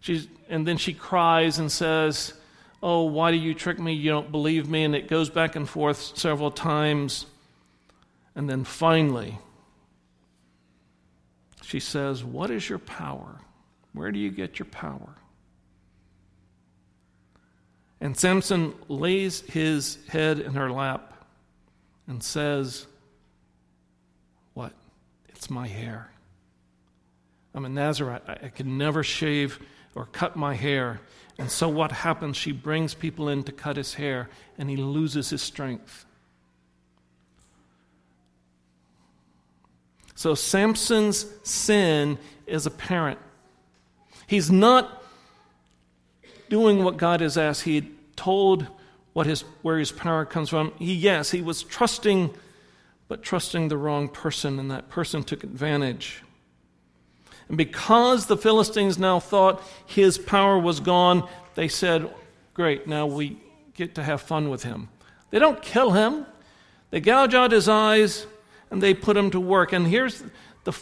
she's, 0.00 0.28
and 0.48 0.66
then 0.66 0.76
she 0.76 0.92
cries 0.92 1.58
and 1.58 1.72
says, 1.72 2.34
Oh, 2.82 3.04
why 3.04 3.30
do 3.30 3.38
you 3.38 3.54
trick 3.54 3.78
me? 3.78 3.94
You 3.94 4.10
don't 4.10 4.30
believe 4.30 4.68
me. 4.68 4.84
And 4.84 4.94
it 4.94 5.08
goes 5.08 5.30
back 5.30 5.56
and 5.56 5.66
forth 5.66 6.18
several 6.18 6.50
times. 6.50 7.24
And 8.34 8.50
then 8.50 8.64
finally, 8.64 9.38
she 11.66 11.80
says, 11.80 12.22
What 12.22 12.52
is 12.52 12.68
your 12.68 12.78
power? 12.78 13.40
Where 13.92 14.12
do 14.12 14.20
you 14.20 14.30
get 14.30 14.60
your 14.60 14.66
power? 14.66 15.16
And 18.00 18.16
Samson 18.16 18.72
lays 18.88 19.40
his 19.40 19.98
head 20.06 20.38
in 20.38 20.54
her 20.54 20.70
lap 20.70 21.26
and 22.06 22.22
says, 22.22 22.86
What? 24.54 24.74
It's 25.28 25.50
my 25.50 25.66
hair. 25.66 26.08
I'm 27.52 27.64
a 27.64 27.68
Nazarite. 27.68 28.22
I, 28.28 28.48
can 28.48 28.78
never 28.78 29.02
shave 29.02 29.58
or 29.96 30.06
cut 30.06 30.36
my 30.36 30.54
hair. 30.54 31.00
And 31.36 31.50
so 31.50 31.68
what 31.68 31.90
happens? 31.90 32.36
She 32.36 32.52
brings 32.52 32.94
people 32.94 33.28
in 33.28 33.42
to 33.42 33.50
cut 33.50 33.76
his 33.76 33.94
hair, 33.94 34.28
and 34.56 34.70
he 34.70 34.76
loses 34.76 35.30
his 35.30 35.42
strength. 35.42 36.05
So 40.16 40.34
Samson's 40.34 41.26
sin 41.42 42.18
is 42.46 42.64
apparent. 42.64 43.18
He's 44.26 44.50
not 44.50 45.04
doing 46.48 46.82
what 46.82 46.96
God 46.96 47.20
has 47.20 47.36
asked. 47.36 47.62
He 47.62 47.90
told 48.16 48.66
what 49.12 49.26
his, 49.26 49.42
where 49.60 49.78
his 49.78 49.92
power 49.92 50.24
comes 50.24 50.48
from. 50.48 50.72
He, 50.78 50.94
yes, 50.94 51.30
he 51.30 51.42
was 51.42 51.62
trusting, 51.62 52.34
but 53.08 53.22
trusting 53.22 53.68
the 53.68 53.76
wrong 53.76 54.08
person, 54.08 54.58
and 54.58 54.70
that 54.70 54.88
person 54.88 55.22
took 55.22 55.44
advantage. 55.44 56.22
And 57.48 57.58
because 57.58 58.24
the 58.26 58.38
Philistines 58.38 58.98
now 58.98 59.20
thought 59.20 59.62
his 59.84 60.16
power 60.16 60.58
was 60.58 60.80
gone, 60.80 61.28
they 61.56 61.68
said, 61.68 62.10
Great, 62.54 62.86
now 62.86 63.06
we 63.06 63.38
get 63.74 63.94
to 63.96 64.02
have 64.02 64.22
fun 64.22 64.48
with 64.48 64.62
him. 64.62 64.88
They 65.30 65.38
don't 65.38 65.60
kill 65.60 65.90
him, 65.90 66.24
they 66.90 67.00
gouge 67.00 67.34
out 67.34 67.52
his 67.52 67.68
eyes, 67.68 68.26
and 68.70 68.82
they 68.82 68.94
put 68.94 69.16
him 69.16 69.30
to 69.30 69.40
work. 69.40 69.72
And 69.72 69.86
here's 69.86 70.22
the, 70.64 70.76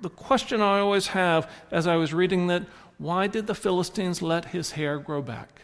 the 0.00 0.10
question 0.10 0.60
I 0.60 0.80
always 0.80 1.08
have 1.08 1.50
as 1.70 1.86
I 1.86 1.96
was 1.96 2.12
reading 2.12 2.46
that 2.48 2.64
why 2.98 3.28
did 3.28 3.46
the 3.46 3.54
Philistines 3.54 4.20
let 4.22 4.46
his 4.46 4.72
hair 4.72 4.98
grow 4.98 5.22
back? 5.22 5.62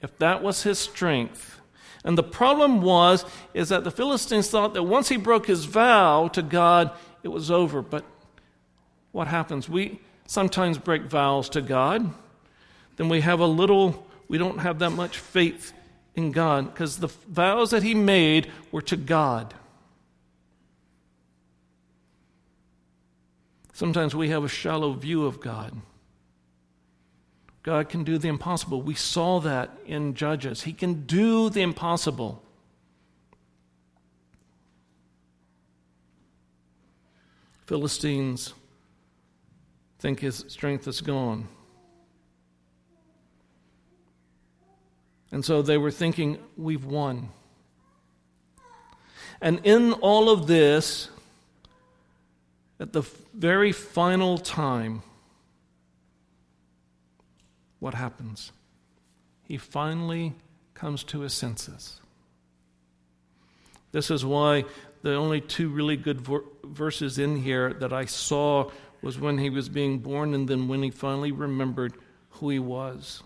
If 0.00 0.16
that 0.18 0.42
was 0.42 0.62
his 0.62 0.78
strength. 0.78 1.60
And 2.04 2.16
the 2.16 2.22
problem 2.22 2.80
was 2.80 3.24
is 3.52 3.68
that 3.68 3.84
the 3.84 3.90
Philistines 3.90 4.48
thought 4.48 4.74
that 4.74 4.82
once 4.82 5.08
he 5.08 5.16
broke 5.16 5.46
his 5.46 5.64
vow 5.64 6.28
to 6.28 6.42
God, 6.42 6.90
it 7.22 7.28
was 7.28 7.50
over. 7.50 7.82
But 7.82 8.04
what 9.12 9.28
happens? 9.28 9.68
We 9.68 10.00
sometimes 10.26 10.78
break 10.78 11.02
vows 11.02 11.48
to 11.50 11.60
God. 11.60 12.10
Then 12.96 13.08
we 13.08 13.20
have 13.20 13.40
a 13.40 13.46
little, 13.46 14.06
we 14.28 14.38
don't 14.38 14.58
have 14.58 14.78
that 14.78 14.90
much 14.90 15.18
faith 15.18 15.72
in 16.14 16.32
God 16.32 16.72
because 16.72 16.98
the 16.98 17.08
vows 17.28 17.70
that 17.70 17.82
he 17.82 17.94
made 17.94 18.50
were 18.72 18.82
to 18.82 18.96
God. 18.96 19.54
Sometimes 23.76 24.16
we 24.16 24.30
have 24.30 24.42
a 24.42 24.48
shallow 24.48 24.94
view 24.94 25.26
of 25.26 25.38
God. 25.38 25.74
God 27.62 27.90
can 27.90 28.04
do 28.04 28.16
the 28.16 28.26
impossible. 28.26 28.80
We 28.80 28.94
saw 28.94 29.38
that 29.40 29.68
in 29.84 30.14
Judges. 30.14 30.62
He 30.62 30.72
can 30.72 31.04
do 31.04 31.50
the 31.50 31.60
impossible. 31.60 32.42
Philistines 37.66 38.54
think 39.98 40.20
his 40.20 40.46
strength 40.48 40.88
is 40.88 41.02
gone. 41.02 41.46
And 45.30 45.44
so 45.44 45.60
they 45.60 45.76
were 45.76 45.90
thinking, 45.90 46.38
we've 46.56 46.86
won. 46.86 47.28
And 49.42 49.60
in 49.64 49.92
all 49.92 50.30
of 50.30 50.46
this, 50.46 51.10
at 52.78 52.92
the 52.92 53.02
very 53.34 53.72
final 53.72 54.38
time, 54.38 55.02
what 57.78 57.94
happens? 57.94 58.52
He 59.42 59.56
finally 59.56 60.34
comes 60.74 61.04
to 61.04 61.20
his 61.20 61.32
senses. 61.32 62.00
This 63.92 64.10
is 64.10 64.24
why 64.24 64.64
the 65.02 65.14
only 65.14 65.40
two 65.40 65.68
really 65.68 65.96
good 65.96 66.26
verses 66.64 67.18
in 67.18 67.36
here 67.36 67.72
that 67.74 67.92
I 67.92 68.04
saw 68.04 68.70
was 69.02 69.18
when 69.18 69.38
he 69.38 69.50
was 69.50 69.68
being 69.68 69.98
born 69.98 70.34
and 70.34 70.48
then 70.48 70.68
when 70.68 70.82
he 70.82 70.90
finally 70.90 71.32
remembered 71.32 71.94
who 72.30 72.50
he 72.50 72.58
was. 72.58 73.22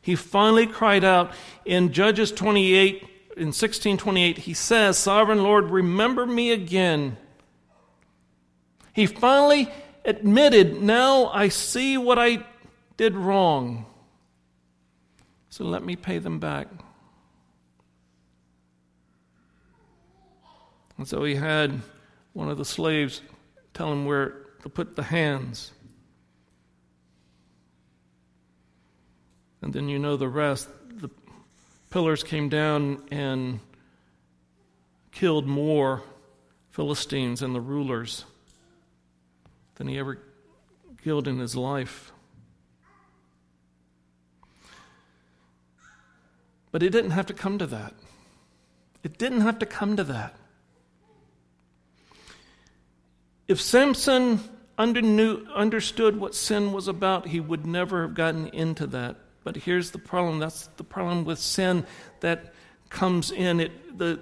He 0.00 0.14
finally 0.14 0.66
cried 0.66 1.04
out 1.04 1.32
in 1.64 1.92
Judges 1.92 2.32
28 2.32 3.02
in 3.36 3.48
1628 3.48 4.38
he 4.38 4.54
says, 4.54 4.98
"Sovereign 4.98 5.42
Lord, 5.42 5.70
remember 5.70 6.26
me 6.26 6.50
again." 6.50 7.16
He 8.98 9.06
finally 9.06 9.68
admitted, 10.04 10.82
Now 10.82 11.28
I 11.28 11.50
see 11.50 11.96
what 11.96 12.18
I 12.18 12.44
did 12.96 13.14
wrong. 13.14 13.86
So 15.50 15.62
let 15.62 15.84
me 15.84 15.94
pay 15.94 16.18
them 16.18 16.40
back. 16.40 16.66
And 20.96 21.06
so 21.06 21.22
he 21.22 21.36
had 21.36 21.80
one 22.32 22.48
of 22.48 22.58
the 22.58 22.64
slaves 22.64 23.22
tell 23.72 23.92
him 23.92 24.04
where 24.04 24.30
to 24.64 24.68
put 24.68 24.96
the 24.96 25.04
hands. 25.04 25.70
And 29.62 29.72
then 29.72 29.88
you 29.88 30.00
know 30.00 30.16
the 30.16 30.28
rest. 30.28 30.68
The 30.96 31.10
pillars 31.90 32.24
came 32.24 32.48
down 32.48 33.04
and 33.12 33.60
killed 35.12 35.46
more 35.46 36.02
Philistines 36.72 37.42
and 37.42 37.54
the 37.54 37.60
rulers 37.60 38.24
than 39.78 39.88
he 39.88 39.98
ever 39.98 40.18
killed 41.02 41.26
in 41.26 41.38
his 41.38 41.56
life. 41.56 42.12
But 46.70 46.82
it 46.82 46.90
didn't 46.90 47.12
have 47.12 47.26
to 47.26 47.34
come 47.34 47.58
to 47.58 47.66
that. 47.68 47.94
It 49.02 49.16
didn't 49.16 49.40
have 49.40 49.60
to 49.60 49.66
come 49.66 49.96
to 49.96 50.04
that. 50.04 50.34
If 53.46 53.60
Samson 53.60 54.40
understood 54.76 56.20
what 56.20 56.34
sin 56.34 56.72
was 56.72 56.88
about, 56.88 57.28
he 57.28 57.40
would 57.40 57.64
never 57.64 58.02
have 58.02 58.14
gotten 58.14 58.48
into 58.48 58.86
that. 58.88 59.16
But 59.44 59.56
here's 59.56 59.92
the 59.92 59.98
problem 59.98 60.40
that's 60.40 60.66
the 60.76 60.84
problem 60.84 61.24
with 61.24 61.38
sin 61.38 61.86
that 62.20 62.52
comes 62.90 63.30
in. 63.30 63.60
It, 63.60 63.96
the, 63.96 64.20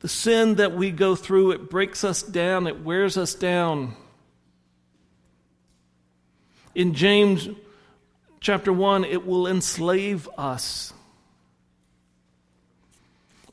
the 0.00 0.08
sin 0.08 0.56
that 0.56 0.74
we 0.74 0.90
go 0.90 1.14
through, 1.14 1.52
it 1.52 1.70
breaks 1.70 2.04
us 2.04 2.22
down, 2.22 2.66
it 2.66 2.84
wears 2.84 3.16
us 3.16 3.34
down. 3.34 3.96
In 6.80 6.94
James 6.94 7.46
chapter 8.40 8.72
1, 8.72 9.04
it 9.04 9.26
will 9.26 9.46
enslave 9.46 10.26
us. 10.38 10.94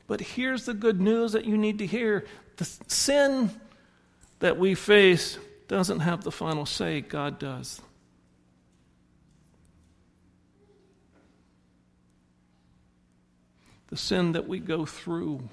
But 0.06 0.22
here's 0.22 0.64
the 0.64 0.72
good 0.72 0.98
news 0.98 1.32
that 1.32 1.44
you 1.44 1.58
need 1.58 1.80
to 1.80 1.86
hear 1.86 2.24
the 2.56 2.64
sin 2.86 3.50
that 4.38 4.58
we 4.58 4.74
face 4.74 5.36
doesn't 5.68 6.00
have 6.00 6.24
the 6.24 6.32
final 6.32 6.64
say, 6.64 7.02
God 7.02 7.38
does. 7.38 7.82
The 13.88 13.98
sin 13.98 14.32
that 14.32 14.48
we 14.48 14.58
go 14.58 14.86
through, 14.86 15.46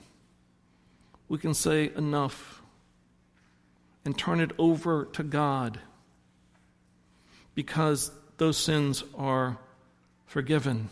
we 1.27 1.39
can 1.39 1.53
say 1.53 1.91
enough 1.93 2.61
and 4.05 4.17
turn 4.17 4.39
it 4.39 4.51
over 4.57 5.09
to 5.11 5.23
God 5.23 5.81
because 7.55 8.11
those 8.37 8.57
sins 8.57 9.03
are 9.17 9.57
forgiven. 10.25 10.89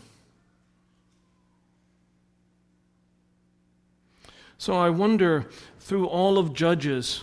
So 4.56 4.74
I 4.74 4.88
wonder 4.88 5.50
through 5.78 6.06
all 6.06 6.38
of 6.38 6.54
Judges, 6.54 7.22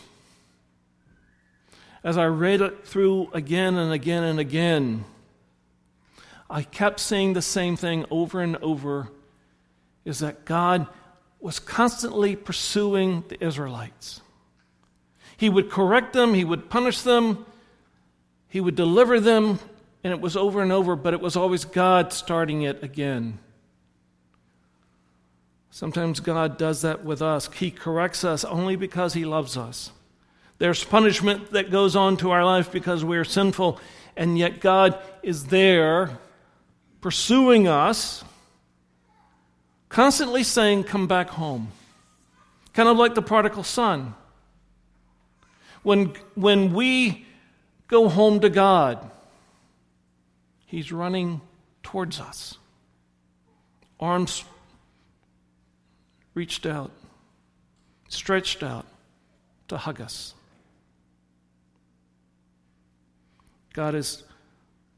as 2.03 2.17
I 2.17 2.25
read 2.25 2.61
it 2.61 2.85
through 2.85 3.31
again 3.33 3.77
and 3.77 3.91
again 3.91 4.23
and 4.23 4.39
again, 4.39 5.05
I 6.49 6.63
kept 6.63 6.99
saying 6.99 7.33
the 7.33 7.41
same 7.41 7.75
thing 7.75 8.05
over 8.11 8.41
and 8.41 8.57
over 8.57 9.09
is 10.05 10.19
that 10.19 10.45
God 10.45 10.85
was 11.39 11.57
constantly 11.57 12.35
pursuing 12.35 13.23
the 13.29 13.43
Israelites. 13.43 14.21
He 15.37 15.49
would 15.49 15.71
correct 15.71 16.13
them, 16.13 16.35
He 16.35 16.43
would 16.43 16.69
punish 16.69 17.01
them, 17.01 17.45
He 18.51 18.59
would 18.59 18.75
deliver 18.75 19.21
them, 19.21 19.59
and 20.03 20.11
it 20.11 20.19
was 20.19 20.35
over 20.35 20.61
and 20.61 20.73
over, 20.73 20.97
but 20.97 21.13
it 21.13 21.21
was 21.21 21.37
always 21.37 21.63
God 21.63 22.11
starting 22.11 22.63
it 22.63 22.83
again. 22.83 23.39
Sometimes 25.69 26.19
God 26.19 26.57
does 26.57 26.81
that 26.81 27.05
with 27.05 27.21
us. 27.21 27.49
He 27.53 27.71
corrects 27.71 28.25
us 28.25 28.43
only 28.43 28.75
because 28.75 29.13
He 29.13 29.23
loves 29.23 29.55
us. 29.55 29.93
There's 30.57 30.83
punishment 30.83 31.51
that 31.51 31.71
goes 31.71 31.95
on 31.95 32.17
to 32.17 32.31
our 32.31 32.43
life 32.43 32.73
because 32.73 33.05
we're 33.05 33.23
sinful, 33.23 33.79
and 34.17 34.37
yet 34.37 34.59
God 34.59 34.99
is 35.23 35.45
there 35.45 36.19
pursuing 36.99 37.69
us, 37.69 38.21
constantly 39.87 40.43
saying, 40.43 40.83
Come 40.83 41.07
back 41.07 41.29
home. 41.29 41.71
Kind 42.73 42.89
of 42.89 42.97
like 42.97 43.15
the 43.15 43.21
prodigal 43.21 43.63
son. 43.63 44.13
When, 45.83 46.13
when 46.35 46.73
we 46.73 47.25
go 47.91 48.07
home 48.07 48.39
to 48.39 48.49
God, 48.49 49.11
He's 50.65 50.91
running 50.93 51.41
towards 51.83 52.19
us, 52.21 52.57
arms 53.99 54.45
reached 56.33 56.65
out, 56.65 56.91
stretched 58.07 58.63
out 58.63 58.85
to 59.67 59.77
hug 59.77 59.99
us. 59.99 60.33
God 63.73 63.93
is 63.93 64.23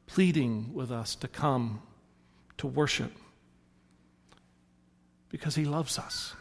pleading 0.06 0.72
with 0.72 0.92
us 0.92 1.16
to 1.16 1.28
come 1.28 1.82
to 2.58 2.68
worship 2.68 3.12
because 5.30 5.56
He 5.56 5.64
loves 5.64 5.98
us. 5.98 6.34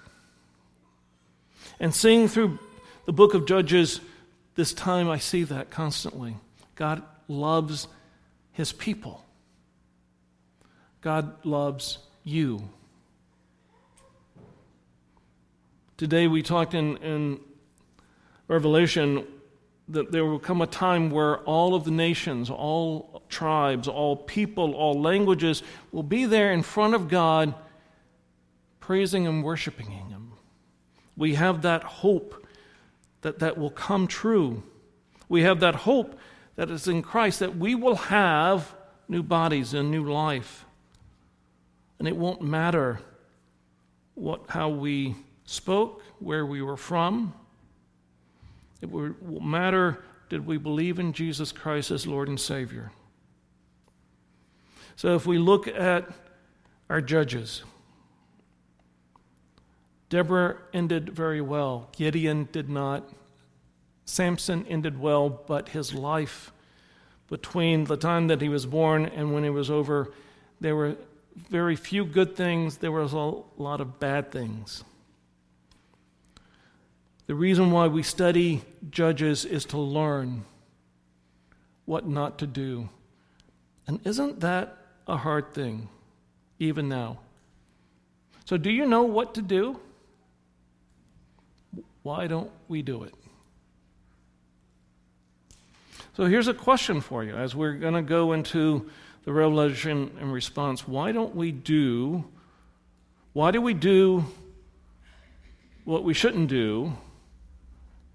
And 1.80 1.96
seeing 1.96 2.28
through 2.28 2.60
the 3.06 3.14
book 3.14 3.34
of 3.34 3.48
Judges, 3.48 4.00
this 4.54 4.74
time 4.74 5.10
I 5.10 5.18
see 5.18 5.44
that 5.46 5.72
constantly. 5.72 6.36
God 6.76 7.04
loves 7.28 7.88
His 8.52 8.72
people, 8.72 9.24
God 11.02 11.46
loves 11.46 12.00
you. 12.24 12.70
Today 15.98 16.28
we 16.28 16.42
talked 16.42 16.74
in, 16.74 16.98
in 16.98 17.40
Revelation 18.48 19.26
that 19.90 20.12
there 20.12 20.26
will 20.26 20.40
come 20.40 20.62
a 20.62 20.68
time 20.68 21.12
where 21.12 21.38
all 21.40 21.76
of 21.76 21.84
the 21.84 21.92
nations, 21.92 22.50
all 22.50 23.22
tribes, 23.30 23.88
all 23.88 24.16
people, 24.16 24.74
all 24.74 25.00
languages 25.00 25.62
will 25.92 26.04
be 26.04 26.26
there 26.26 26.52
in 26.52 26.64
front 26.64 26.96
of 26.96 27.10
God, 27.10 27.54
praising 28.80 29.28
and 29.28 29.44
worshiping 29.44 29.92
Him. 29.92 30.32
We 31.16 31.36
have 31.36 31.62
that 31.62 31.84
hope 31.84 32.48
that 33.22 33.40
that 33.40 33.58
will 33.58 33.70
come 33.70 34.08
true. 34.08 34.64
We 35.30 35.44
have 35.44 35.60
that 35.62 35.76
hope 35.76 36.20
that 36.56 36.70
is 36.70 36.88
in 36.88 37.02
Christ 37.02 37.40
that 37.40 37.58
we 37.58 37.76
will 37.76 37.96
have 37.96 38.74
new 39.08 39.24
bodies 39.24 39.74
and 39.74 39.90
new 39.90 40.12
life. 40.12 40.66
And 42.00 42.08
it 42.08 42.16
won't 42.16 42.42
matter 42.42 43.00
what, 44.16 44.46
how 44.50 44.70
we 44.70 45.16
spoke, 45.46 46.02
where 46.20 46.46
we 46.46 46.62
were 46.62 46.78
from. 46.78 47.34
It 48.82 48.92
will 48.92 49.40
matter 49.40 50.04
did 50.30 50.46
we 50.46 50.58
believe 50.58 51.00
in 51.00 51.14
Jesus 51.14 51.52
Christ 51.52 51.92
as 51.92 52.08
Lord 52.08 52.28
and 52.28 52.40
Savior. 52.40 52.92
So 54.96 55.16
if 55.16 55.26
we 55.26 55.38
look 55.38 55.68
at 55.68 56.10
our 56.90 57.02
judges, 57.02 57.64
Deborah 60.10 60.58
ended 60.74 61.10
very 61.10 61.42
well. 61.42 61.90
Gideon 61.96 62.48
did 62.52 62.70
not. 62.70 63.10
Samson 64.06 64.66
ended 64.68 65.00
well, 65.00 65.30
but 65.30 65.70
his 65.70 65.94
life 65.94 66.52
between 67.30 67.86
the 67.86 67.98
time 67.98 68.28
that 68.28 68.42
he 68.42 68.50
was 68.50 68.66
born 68.66 69.06
and 69.06 69.34
when 69.34 69.44
he 69.44 69.50
was 69.50 69.72
over, 69.72 70.14
there 70.60 70.76
were 70.76 70.96
very 71.50 71.76
few 71.76 72.06
good 72.06 72.36
things, 72.36 72.78
there 72.78 72.92
was 72.92 73.14
a 73.14 73.18
lot 73.58 73.82
of 73.82 74.00
bad 74.00 74.32
things. 74.32 74.84
The 77.26 77.36
reason 77.36 77.72
why 77.72 77.88
we 77.88 78.04
study 78.04 78.62
Judges 78.90 79.46
is 79.46 79.66
to 79.66 79.78
learn 79.78 80.44
what 81.86 82.08
not 82.08 82.38
to 82.40 82.48
do. 82.48 82.90
And 83.88 84.00
isn't 84.06 84.42
that 84.42 84.78
a 85.08 85.18
hard 85.18 85.54
thing, 85.54 85.90
even 86.60 86.90
now? 86.90 87.20
So, 88.46 88.58
do 88.58 88.70
you 88.70 88.86
know 88.86 89.04
what 89.04 89.34
to 89.36 89.42
do? 89.42 89.80
Why 92.04 92.28
don't 92.28 92.52
we 92.68 92.82
do 92.82 93.04
it? 93.04 93.14
So, 96.16 96.26
here's 96.26 96.48
a 96.48 96.54
question 96.54 97.02
for 97.02 97.24
you 97.24 97.36
as 97.36 97.56
we're 97.56 97.74
going 97.74 97.96
to 97.96 98.04
go 98.04 98.34
into 98.34 98.88
the 99.24 99.34
revelation 99.34 100.12
and 100.20 100.32
response. 100.32 100.88
Why 100.88 101.12
don't 101.12 101.36
we 101.36 101.52
do, 101.52 102.26
why 103.34 103.50
do 103.50 103.60
we 103.60 103.74
do 103.74 104.26
what 105.86 106.04
we 106.04 106.14
shouldn't 106.14 106.50
do? 106.50 106.94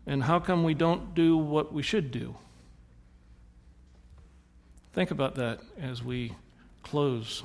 And 0.06 0.22
how 0.22 0.38
come 0.38 0.62
we 0.62 0.74
don't 0.74 1.12
do 1.14 1.36
what 1.36 1.72
we 1.72 1.82
should 1.82 2.12
do? 2.12 2.36
Think 4.92 5.10
about 5.10 5.34
that 5.34 5.58
as 5.80 6.00
we 6.00 6.34
close. 6.84 7.42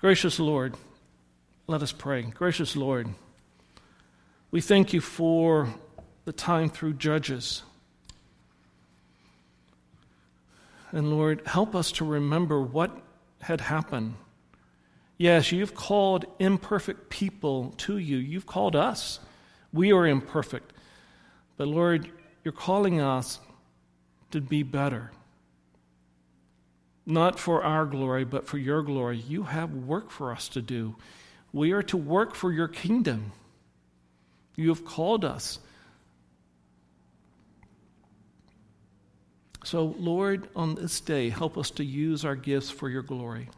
Gracious 0.00 0.38
Lord, 0.38 0.74
let 1.66 1.82
us 1.82 1.90
pray. 1.90 2.22
Gracious 2.22 2.76
Lord, 2.76 3.08
we 4.52 4.60
thank 4.60 4.92
you 4.92 5.00
for 5.00 5.68
the 6.26 6.32
time 6.32 6.68
through 6.68 6.94
Judges. 6.94 7.62
And 10.92 11.10
Lord, 11.10 11.42
help 11.46 11.74
us 11.74 11.90
to 11.92 12.04
remember 12.04 12.60
what 12.60 12.96
had 13.40 13.60
happened. 13.60 14.14
Yes, 15.16 15.52
you've 15.52 15.74
called 15.74 16.26
imperfect 16.38 17.08
people 17.08 17.74
to 17.78 17.96
you. 17.96 18.18
You've 18.18 18.46
called 18.46 18.76
us. 18.76 19.20
We 19.72 19.92
are 19.92 20.06
imperfect. 20.06 20.72
But 21.56 21.68
Lord, 21.68 22.10
you're 22.44 22.52
calling 22.52 23.00
us 23.00 23.40
to 24.32 24.40
be 24.40 24.62
better. 24.62 25.10
Not 27.06 27.38
for 27.38 27.64
our 27.64 27.86
glory, 27.86 28.24
but 28.24 28.46
for 28.46 28.58
your 28.58 28.82
glory. 28.82 29.18
You 29.18 29.44
have 29.44 29.72
work 29.74 30.10
for 30.10 30.32
us 30.32 30.48
to 30.50 30.62
do. 30.62 30.96
We 31.52 31.72
are 31.72 31.82
to 31.84 31.96
work 31.96 32.34
for 32.34 32.52
your 32.52 32.68
kingdom. 32.68 33.32
You 34.56 34.68
have 34.68 34.84
called 34.84 35.24
us. 35.24 35.58
So, 39.64 39.94
Lord, 39.98 40.48
on 40.56 40.74
this 40.74 41.00
day, 41.00 41.28
help 41.28 41.56
us 41.56 41.70
to 41.72 41.84
use 41.84 42.24
our 42.24 42.34
gifts 42.34 42.70
for 42.70 42.88
your 42.88 43.02
glory 43.02 43.48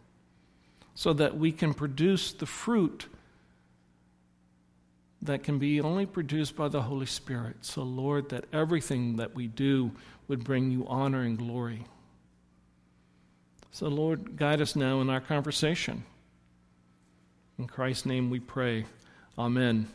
so 0.94 1.12
that 1.14 1.36
we 1.36 1.50
can 1.50 1.74
produce 1.74 2.32
the 2.32 2.46
fruit 2.46 3.07
that 5.22 5.42
can 5.42 5.59
be 5.59 5.80
only 5.80 6.05
produced 6.05 6.55
by 6.55 6.68
the 6.68 6.82
Holy 6.82 7.07
Spirit. 7.07 7.57
So, 7.62 7.82
Lord, 7.82 8.28
that 8.28 8.44
everything 8.52 9.16
that 9.16 9.34
we 9.34 9.46
do 9.46 9.90
would 10.28 10.44
bring 10.44 10.70
you 10.70 10.86
honor 10.86 11.22
and 11.22 11.38
glory. 11.38 11.84
So, 13.70 13.88
Lord, 13.88 14.36
guide 14.36 14.61
us 14.61 14.76
now 14.76 15.00
in 15.00 15.09
our 15.09 15.20
conversation. 15.20 16.05
In 17.59 17.66
Christ's 17.66 18.07
name 18.07 18.28
we 18.28 18.40
pray. 18.40 18.84
Amen. 19.38 19.88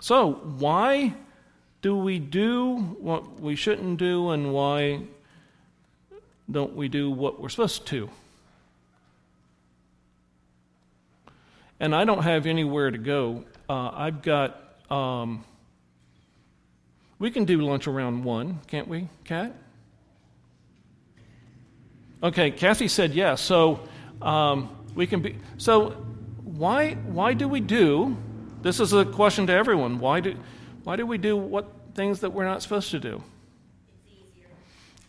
So, 0.00 0.34
why 0.34 1.14
do 1.82 1.96
we 1.96 2.18
do 2.18 2.76
what 3.00 3.40
we 3.40 3.56
shouldn't 3.56 3.98
do, 3.98 4.30
and 4.30 4.52
why 4.52 5.02
don't 6.50 6.74
we 6.74 6.88
do 6.88 7.10
what 7.10 7.40
we're 7.40 7.48
supposed 7.48 7.86
to? 7.86 8.10
And 11.78 11.94
I 11.94 12.04
don't 12.04 12.22
have 12.22 12.46
anywhere 12.46 12.90
to 12.90 12.98
go 12.98 13.44
uh, 13.68 13.90
I've 13.92 14.22
got, 14.22 14.60
um, 14.90 15.44
we 17.18 17.30
can 17.30 17.44
do 17.44 17.60
lunch 17.62 17.86
around 17.86 18.22
one, 18.24 18.60
can't 18.68 18.86
we, 18.86 19.08
Kat? 19.24 19.52
Okay, 22.22 22.50
Kathy 22.50 22.88
said 22.88 23.14
yes. 23.14 23.40
So 23.40 23.80
um, 24.22 24.74
we 24.94 25.06
can 25.06 25.20
be. 25.20 25.36
So 25.58 25.90
why 26.44 26.94
why 26.94 27.34
do 27.34 27.46
we 27.46 27.60
do? 27.60 28.16
This 28.62 28.80
is 28.80 28.92
a 28.94 29.04
question 29.04 29.46
to 29.48 29.52
everyone. 29.52 29.98
Why 29.98 30.20
do 30.20 30.36
why 30.84 30.96
do 30.96 31.06
we 31.06 31.18
do 31.18 31.36
what 31.36 31.70
things 31.94 32.20
that 32.20 32.30
we're 32.30 32.44
not 32.44 32.62
supposed 32.62 32.90
to 32.92 32.98
do? 32.98 33.22
It's 34.06 34.08
easier. 34.08 34.46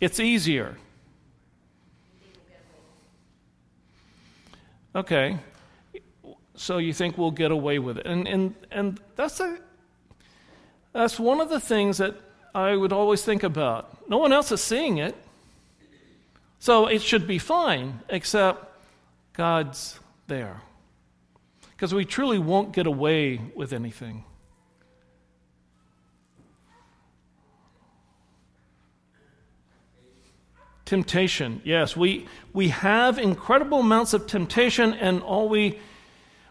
It's 0.02 0.20
easier. 0.20 0.78
Okay 4.96 5.40
so 6.58 6.80
you 6.80 6.92
think 6.92 7.18
we'll 7.18 7.32
get 7.32 7.52
away 7.52 7.80
with 7.80 8.00
it. 8.00 8.06
And, 8.06 8.28
and, 8.28 8.56
and 8.72 9.00
that's, 9.16 9.40
a, 9.40 9.60
that's 10.92 11.20
one 11.20 11.40
of 11.40 11.50
the 11.50 11.60
things 11.60 12.00
that 12.00 12.16
I 12.54 12.76
would 12.76 12.92
always 12.92 13.24
think 13.24 13.44
about. 13.44 14.10
No 14.10 14.18
one 14.18 14.34
else 14.34 14.52
is 14.52 14.62
seeing 14.62 14.98
it, 14.98 15.16
so 16.60 16.88
it 16.88 17.02
should 17.02 17.28
be 17.28 17.38
fine, 17.38 18.02
except 18.10 18.66
God's 19.34 20.00
there. 20.26 20.62
Because 21.72 21.94
we 21.94 22.06
truly 22.06 22.40
won't 22.40 22.74
get 22.74 22.88
away 22.88 23.40
with 23.56 23.72
anything. 23.72 24.24
Temptation, 30.88 31.62
yes, 31.66 31.98
we, 31.98 32.28
we 32.54 32.70
have 32.70 33.20
incredible 33.20 33.82
amounts 33.82 34.14
of 34.14 34.26
temptation, 34.26 34.94
and 34.94 35.22
all 35.22 35.50
we 35.50 35.80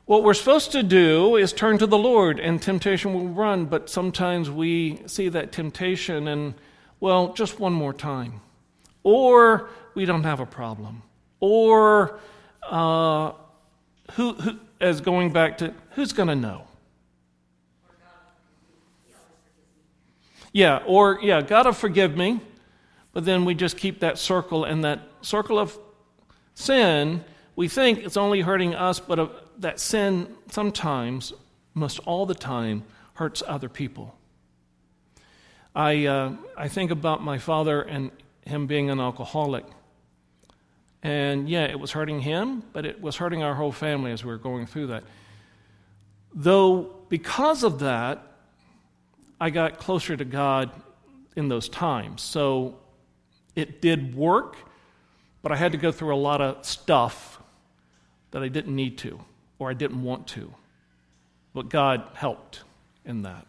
what 0.04 0.22
we're 0.22 0.34
supposed 0.34 0.72
to 0.72 0.82
do 0.82 1.36
is 1.36 1.54
turn 1.54 1.78
to 1.78 1.86
the 1.86 1.96
Lord, 1.96 2.38
and 2.38 2.60
temptation 2.60 3.14
will 3.14 3.28
run, 3.28 3.64
but 3.64 3.88
sometimes 3.88 4.50
we 4.50 5.00
see 5.06 5.30
that 5.30 5.52
temptation 5.52 6.28
and, 6.28 6.52
well, 7.00 7.32
just 7.32 7.58
one 7.58 7.72
more 7.72 7.94
time. 7.94 8.42
Or 9.02 9.70
we 9.94 10.04
don't 10.04 10.24
have 10.24 10.38
a 10.38 10.46
problem. 10.46 11.02
Or, 11.40 12.20
uh, 12.62 13.32
who, 14.12 14.34
who, 14.34 14.58
as 14.82 15.00
going 15.00 15.32
back 15.32 15.58
to, 15.58 15.72
who's 15.92 16.12
going 16.12 16.28
to 16.28 16.36
know? 16.36 16.68
Yeah, 20.52 20.82
or, 20.86 21.18
yeah, 21.22 21.40
God 21.40 21.64
will 21.64 21.72
forgive 21.72 22.16
me, 22.18 22.40
but 23.16 23.24
then 23.24 23.46
we 23.46 23.54
just 23.54 23.78
keep 23.78 24.00
that 24.00 24.18
circle, 24.18 24.64
and 24.64 24.84
that 24.84 25.00
circle 25.22 25.58
of 25.58 25.78
sin, 26.52 27.24
we 27.56 27.66
think 27.66 28.00
it's 28.00 28.18
only 28.18 28.42
hurting 28.42 28.74
us, 28.74 29.00
but 29.00 29.58
that 29.62 29.80
sin 29.80 30.36
sometimes, 30.50 31.32
most 31.72 31.98
all 32.00 32.26
the 32.26 32.34
time, 32.34 32.82
hurts 33.14 33.42
other 33.46 33.70
people. 33.70 34.14
I, 35.74 36.04
uh, 36.04 36.32
I 36.58 36.68
think 36.68 36.90
about 36.90 37.24
my 37.24 37.38
father 37.38 37.80
and 37.80 38.10
him 38.44 38.66
being 38.66 38.90
an 38.90 39.00
alcoholic. 39.00 39.64
And 41.02 41.48
yeah, 41.48 41.64
it 41.64 41.80
was 41.80 41.92
hurting 41.92 42.20
him, 42.20 42.64
but 42.74 42.84
it 42.84 43.00
was 43.00 43.16
hurting 43.16 43.42
our 43.42 43.54
whole 43.54 43.72
family 43.72 44.12
as 44.12 44.26
we 44.26 44.30
were 44.30 44.36
going 44.36 44.66
through 44.66 44.88
that. 44.88 45.04
Though, 46.34 46.94
because 47.08 47.62
of 47.62 47.78
that, 47.78 48.22
I 49.40 49.48
got 49.48 49.78
closer 49.78 50.18
to 50.18 50.24
God 50.26 50.70
in 51.34 51.48
those 51.48 51.70
times. 51.70 52.20
So 52.20 52.80
it 53.56 53.80
did 53.80 54.14
work, 54.14 54.56
but 55.42 55.50
I 55.50 55.56
had 55.56 55.72
to 55.72 55.78
go 55.78 55.90
through 55.90 56.14
a 56.14 56.16
lot 56.16 56.40
of 56.40 56.64
stuff 56.64 57.42
that 58.30 58.42
I 58.42 58.48
didn't 58.48 58.76
need 58.76 58.98
to 58.98 59.18
or 59.58 59.70
I 59.70 59.74
didn't 59.74 60.02
want 60.02 60.26
to. 60.28 60.52
But 61.54 61.70
God 61.70 62.08
helped 62.14 62.62
in 63.04 63.22
that. 63.22 63.46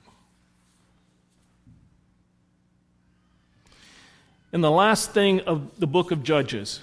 In 4.53 4.62
the 4.62 4.72
last 4.72 5.12
thing 5.12 5.41
of 5.41 5.78
the 5.78 5.88
book 5.88 6.12
of 6.12 6.24
Judges, 6.24 6.82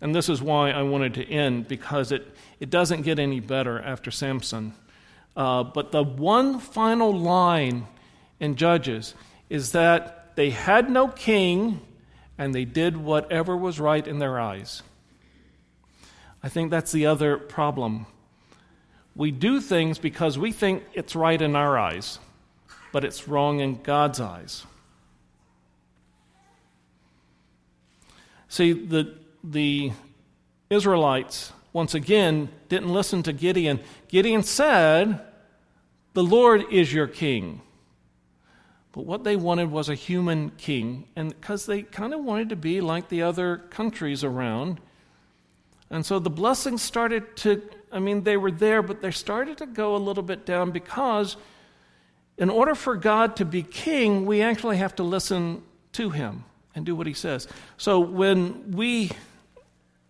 and 0.00 0.14
this 0.14 0.30
is 0.30 0.40
why 0.40 0.70
I 0.70 0.82
wanted 0.82 1.14
to 1.14 1.24
end, 1.30 1.68
because 1.68 2.10
it, 2.10 2.26
it 2.58 2.70
doesn't 2.70 3.02
get 3.02 3.18
any 3.18 3.40
better 3.40 3.78
after 3.80 4.10
Samson. 4.10 4.72
Uh, 5.36 5.62
but 5.64 5.92
the 5.92 6.02
one 6.02 6.58
final 6.58 7.16
line 7.16 7.86
in 8.40 8.56
Judges 8.56 9.14
is 9.50 9.72
that 9.72 10.17
they 10.38 10.50
had 10.50 10.88
no 10.88 11.08
king 11.08 11.80
and 12.38 12.54
they 12.54 12.64
did 12.64 12.96
whatever 12.96 13.56
was 13.56 13.80
right 13.80 14.06
in 14.06 14.20
their 14.20 14.38
eyes. 14.38 14.84
I 16.44 16.48
think 16.48 16.70
that's 16.70 16.92
the 16.92 17.06
other 17.06 17.36
problem. 17.36 18.06
We 19.16 19.32
do 19.32 19.60
things 19.60 19.98
because 19.98 20.38
we 20.38 20.52
think 20.52 20.84
it's 20.92 21.16
right 21.16 21.42
in 21.42 21.56
our 21.56 21.76
eyes, 21.76 22.20
but 22.92 23.04
it's 23.04 23.26
wrong 23.26 23.58
in 23.58 23.82
God's 23.82 24.20
eyes. 24.20 24.64
See, 28.46 28.72
the, 28.74 29.16
the 29.42 29.90
Israelites, 30.70 31.52
once 31.72 31.94
again, 31.96 32.48
didn't 32.68 32.92
listen 32.92 33.24
to 33.24 33.32
Gideon. 33.32 33.80
Gideon 34.06 34.44
said, 34.44 35.20
The 36.12 36.22
Lord 36.22 36.62
is 36.70 36.92
your 36.92 37.08
king. 37.08 37.60
But 38.98 39.06
what 39.06 39.22
they 39.22 39.36
wanted 39.36 39.70
was 39.70 39.88
a 39.88 39.94
human 39.94 40.50
king, 40.58 41.06
and 41.14 41.28
because 41.28 41.66
they 41.66 41.82
kind 41.82 42.12
of 42.12 42.24
wanted 42.24 42.48
to 42.48 42.56
be 42.56 42.80
like 42.80 43.08
the 43.08 43.22
other 43.22 43.58
countries 43.58 44.24
around, 44.24 44.80
and 45.88 46.04
so 46.04 46.18
the 46.18 46.30
blessings 46.30 46.82
started 46.82 47.36
to, 47.36 47.62
I 47.92 48.00
mean, 48.00 48.24
they 48.24 48.36
were 48.36 48.50
there, 48.50 48.82
but 48.82 49.00
they 49.00 49.12
started 49.12 49.58
to 49.58 49.66
go 49.66 49.94
a 49.94 49.98
little 49.98 50.24
bit 50.24 50.44
down 50.44 50.72
because 50.72 51.36
in 52.38 52.50
order 52.50 52.74
for 52.74 52.96
God 52.96 53.36
to 53.36 53.44
be 53.44 53.62
king, 53.62 54.26
we 54.26 54.42
actually 54.42 54.78
have 54.78 54.96
to 54.96 55.04
listen 55.04 55.62
to 55.92 56.10
him 56.10 56.42
and 56.74 56.84
do 56.84 56.96
what 56.96 57.06
he 57.06 57.14
says. 57.14 57.46
So 57.76 58.00
when 58.00 58.72
we, 58.72 59.12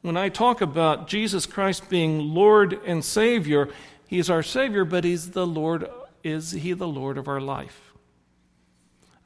when 0.01 0.16
I 0.16 0.30
talk 0.30 0.62
about 0.62 1.09
Jesus 1.09 1.45
Christ 1.45 1.91
being 1.91 2.20
Lord 2.20 2.80
and 2.86 3.05
Savior, 3.05 3.68
he's 4.07 4.30
our 4.30 4.43
Savior, 4.43 4.86
but 4.86 5.05
he's 5.05 5.32
the 5.32 5.47
Lord, 5.47 5.91
is 6.24 6.53
he 6.53 6.72
the 6.72 6.89
Lord 6.89 7.18
of 7.18 7.28
our 7.28 7.43
life? 7.43 7.88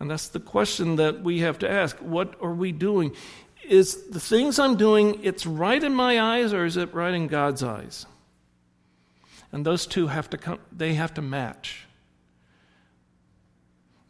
And 0.02 0.10
that's 0.10 0.26
the 0.26 0.40
question 0.40 0.96
that 0.96 1.22
we 1.22 1.38
have 1.38 1.60
to 1.60 1.70
ask. 1.70 1.96
What 1.98 2.34
are 2.42 2.52
we 2.52 2.72
doing? 2.72 3.14
is 3.64 4.08
the 4.08 4.20
things 4.20 4.58
I'm 4.58 4.76
doing, 4.76 5.20
it's 5.22 5.46
right 5.46 5.82
in 5.82 5.94
my 5.94 6.20
eyes 6.20 6.52
or 6.52 6.64
is 6.64 6.76
it 6.76 6.92
right 6.94 7.14
in 7.14 7.28
God's 7.28 7.62
eyes? 7.62 8.06
And 9.52 9.64
those 9.64 9.86
two 9.86 10.08
have 10.08 10.30
to 10.30 10.38
come, 10.38 10.58
they 10.70 10.94
have 10.94 11.14
to 11.14 11.22
match. 11.22 11.86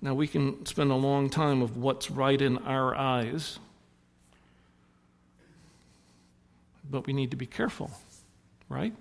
Now, 0.01 0.15
we 0.15 0.27
can 0.27 0.67
spend 0.67 0.91
a 0.91 0.97
long 0.97 1.31
time 1.31 1.63
of 1.63 1.77
what's 1.77 2.11
right 2.11 2.41
in 2.41 2.59
our 2.59 2.95
eyes, 2.95 3.61
but 6.91 7.07
we 7.07 7.13
need 7.13 7.31
to 7.31 7.37
be 7.37 7.47
careful, 7.47 7.91
right? 8.69 8.95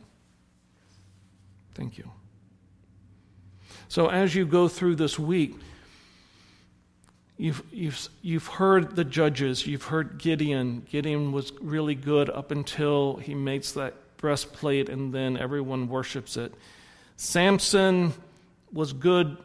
Thank 1.73 1.97
you. 1.97 2.11
So, 3.87 4.09
as 4.09 4.35
you 4.35 4.45
go 4.45 4.67
through 4.67 4.95
this 4.95 5.17
week, 5.17 5.55
You've, 7.41 7.63
you've, 7.71 8.09
you've 8.21 8.45
heard 8.45 8.95
the 8.95 9.03
judges, 9.03 9.65
you've 9.65 9.85
heard 9.85 10.19
Gideon. 10.19 10.85
Gideon 10.91 11.31
was 11.31 11.51
really 11.59 11.95
good 11.95 12.29
up 12.29 12.51
until 12.51 13.15
he 13.15 13.33
makes 13.33 13.71
that 13.71 13.95
breastplate, 14.17 14.89
and 14.89 15.11
then 15.11 15.37
everyone 15.37 15.87
worships 15.87 16.37
it. 16.37 16.53
Samson 17.17 18.13
was 18.71 18.93
good 18.93 19.37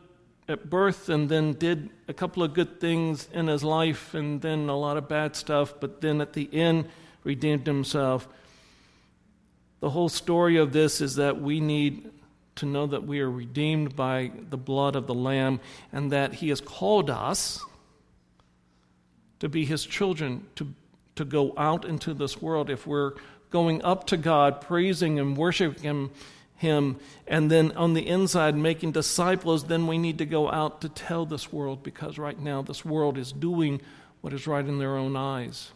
at 0.46 0.68
birth 0.68 1.08
and 1.08 1.30
then 1.30 1.54
did 1.54 1.88
a 2.06 2.12
couple 2.12 2.42
of 2.42 2.52
good 2.52 2.82
things 2.82 3.30
in 3.32 3.46
his 3.46 3.64
life 3.64 4.12
and 4.12 4.42
then 4.42 4.68
a 4.68 4.76
lot 4.76 4.98
of 4.98 5.08
bad 5.08 5.34
stuff, 5.34 5.72
but 5.80 6.02
then 6.02 6.20
at 6.20 6.34
the 6.34 6.50
end 6.52 6.90
redeemed 7.24 7.66
himself. 7.66 8.28
The 9.80 9.88
whole 9.88 10.10
story 10.10 10.58
of 10.58 10.74
this 10.74 11.00
is 11.00 11.16
that 11.16 11.40
we 11.40 11.60
need 11.60 12.10
to 12.56 12.66
know 12.66 12.88
that 12.88 13.06
we 13.06 13.20
are 13.20 13.30
redeemed 13.30 13.96
by 13.96 14.32
the 14.50 14.58
blood 14.58 14.96
of 14.96 15.06
the 15.06 15.14
Lamb 15.14 15.60
and 15.94 16.12
that 16.12 16.34
He 16.34 16.50
has 16.50 16.60
called 16.60 17.08
us 17.08 17.64
to 19.40 19.48
be 19.48 19.64
His 19.64 19.84
children, 19.84 20.46
to, 20.56 20.72
to 21.16 21.24
go 21.24 21.54
out 21.56 21.84
into 21.84 22.14
this 22.14 22.40
world. 22.40 22.70
If 22.70 22.86
we're 22.86 23.12
going 23.50 23.82
up 23.82 24.06
to 24.08 24.16
God, 24.16 24.60
praising 24.60 25.18
and 25.18 25.36
worshiping 25.36 25.82
Him, 25.82 26.10
him 26.56 26.96
and 27.26 27.50
then 27.50 27.72
on 27.72 27.94
the 27.94 28.06
inside 28.06 28.56
making 28.56 28.92
disciples, 28.92 29.64
then 29.64 29.86
we 29.86 29.98
need 29.98 30.18
to 30.18 30.26
go 30.26 30.50
out 30.50 30.80
to 30.80 30.88
tell 30.88 31.26
this 31.26 31.52
world 31.52 31.82
because 31.82 32.18
right 32.18 32.38
now 32.38 32.62
this 32.62 32.84
world 32.84 33.18
is 33.18 33.30
doing 33.30 33.80
what 34.22 34.32
is 34.32 34.46
right 34.46 34.64
in 34.64 34.78
their 34.78 34.96
own 34.96 35.16
eyes. 35.16 35.70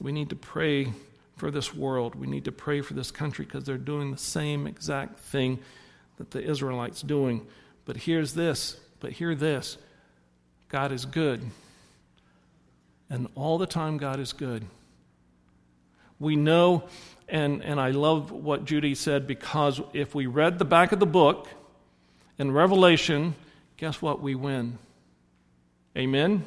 We 0.00 0.12
need 0.12 0.30
to 0.30 0.36
pray 0.36 0.92
for 1.36 1.50
this 1.50 1.74
world. 1.74 2.14
We 2.14 2.26
need 2.26 2.44
to 2.44 2.52
pray 2.52 2.80
for 2.80 2.94
this 2.94 3.10
country 3.10 3.44
because 3.44 3.64
they're 3.64 3.76
doing 3.76 4.12
the 4.12 4.18
same 4.18 4.66
exact 4.66 5.18
thing 5.18 5.58
that 6.18 6.30
the 6.30 6.42
Israelites 6.42 7.02
doing. 7.02 7.46
But 7.84 7.96
here's 7.96 8.34
this, 8.34 8.78
but 9.00 9.12
hear 9.12 9.34
this. 9.34 9.78
God 10.68 10.92
is 10.92 11.04
good. 11.04 11.42
And 13.08 13.26
all 13.34 13.58
the 13.58 13.66
time 13.66 13.96
God 13.96 14.20
is 14.20 14.32
good. 14.32 14.64
We 16.20 16.36
know, 16.36 16.84
and, 17.28 17.64
and 17.64 17.80
I 17.80 17.90
love 17.90 18.30
what 18.30 18.64
Judy 18.64 18.94
said, 18.94 19.26
because 19.26 19.80
if 19.92 20.14
we 20.14 20.26
read 20.26 20.58
the 20.58 20.64
back 20.64 20.92
of 20.92 21.00
the 21.00 21.06
book 21.06 21.48
in 22.38 22.52
Revelation, 22.52 23.34
guess 23.76 24.00
what? 24.00 24.20
We 24.20 24.34
win. 24.34 24.78
Amen? 25.96 26.44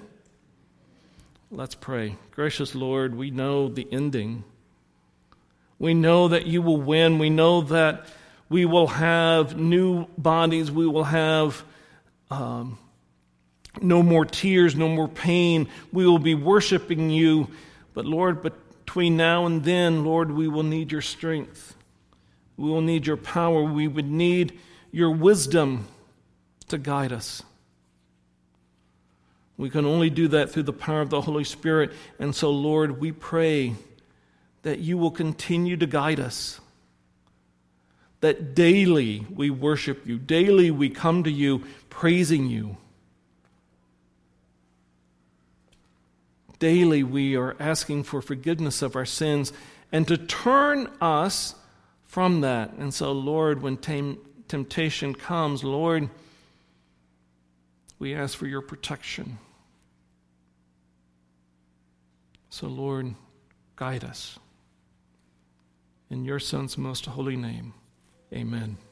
Let's 1.52 1.76
pray. 1.76 2.16
Gracious 2.32 2.74
Lord, 2.74 3.16
we 3.16 3.30
know 3.30 3.68
the 3.68 3.88
ending. 3.92 4.44
We 5.80 5.94
know 5.94 6.30
that 6.30 6.48
you 6.48 6.62
will 6.62 6.80
win. 6.80 7.20
We 7.20 7.30
know 7.30 7.62
that 7.62 8.06
we 8.48 8.66
will 8.66 8.88
have 8.88 9.58
new 9.58 10.06
bodies. 10.18 10.72
We 10.72 10.88
will 10.88 11.04
have 11.04 11.64
um, 12.30 12.78
no 13.82 14.04
more 14.04 14.26
tears, 14.26 14.76
no 14.76 14.88
more 14.88 15.08
pain. 15.08 15.70
We 15.92 16.06
will 16.06 16.20
be 16.20 16.36
worshiping 16.36 17.10
you. 17.10 17.50
But 17.94 18.06
Lord, 18.06 18.42
between 18.42 19.18
now 19.18 19.46
and 19.46 19.64
then, 19.64 20.04
Lord, 20.04 20.32
we 20.32 20.48
will 20.48 20.64
need 20.64 20.92
your 20.92 21.02
strength. 21.02 21.76
We 22.58 22.70
will 22.70 22.82
need 22.82 23.08
your 23.08 23.18
power. 23.18 23.64
We 23.64 23.88
would 23.88 24.10
need 24.10 24.60
your 24.92 25.12
wisdom 25.12 25.88
to 26.68 26.78
guide 26.78 27.12
us. 27.12 27.44
We 29.58 29.70
can 29.70 29.86
only 29.86 30.10
do 30.10 30.28
that 30.30 30.52
through 30.52 30.64
the 30.64 30.74
power 30.74 31.02
of 31.02 31.10
the 31.10 31.22
Holy 31.22 31.44
Spirit. 31.44 31.92
And 32.20 32.36
so, 32.36 32.50
Lord, 32.50 33.00
we 33.00 33.12
pray 33.12 33.76
that 34.64 34.80
you 34.80 34.98
will 34.98 35.12
continue 35.12 35.78
to 35.78 35.86
guide 35.86 36.20
us. 36.20 36.60
That 38.24 38.56
daily 38.56 39.28
we 39.30 39.50
worship 39.50 40.08
you, 40.08 40.18
daily 40.18 40.72
we 40.72 40.90
come 40.90 41.24
to 41.26 41.32
you 41.32 41.64
praising 41.90 42.48
you. 42.48 42.78
daily 46.64 47.04
we 47.04 47.36
are 47.36 47.58
asking 47.60 48.02
for 48.02 48.22
forgiveness 48.22 48.82
of 48.82 48.96
our 48.96 49.04
sins 49.04 49.52
and 49.92 50.08
to 50.08 50.16
turn 50.16 50.90
us 51.02 51.56
from 52.06 52.40
that. 52.40 52.72
And 52.80 52.94
so, 52.94 53.12
Lord, 53.12 53.62
when 53.62 53.76
tem- 53.76 54.18
temptation 54.48 55.14
comes, 55.14 55.66
Lord, 55.66 56.10
we 58.00 58.16
ask 58.16 58.38
for 58.38 58.48
your 58.48 58.62
protection. 58.62 59.40
So, 62.50 62.68
Lord, 62.68 63.14
guide 63.76 64.06
us. 64.06 64.40
In 66.10 66.24
your 66.24 66.40
Son's 66.40 66.78
most 66.78 67.08
holy 67.08 67.36
name, 67.36 67.74
amen. 68.34 68.83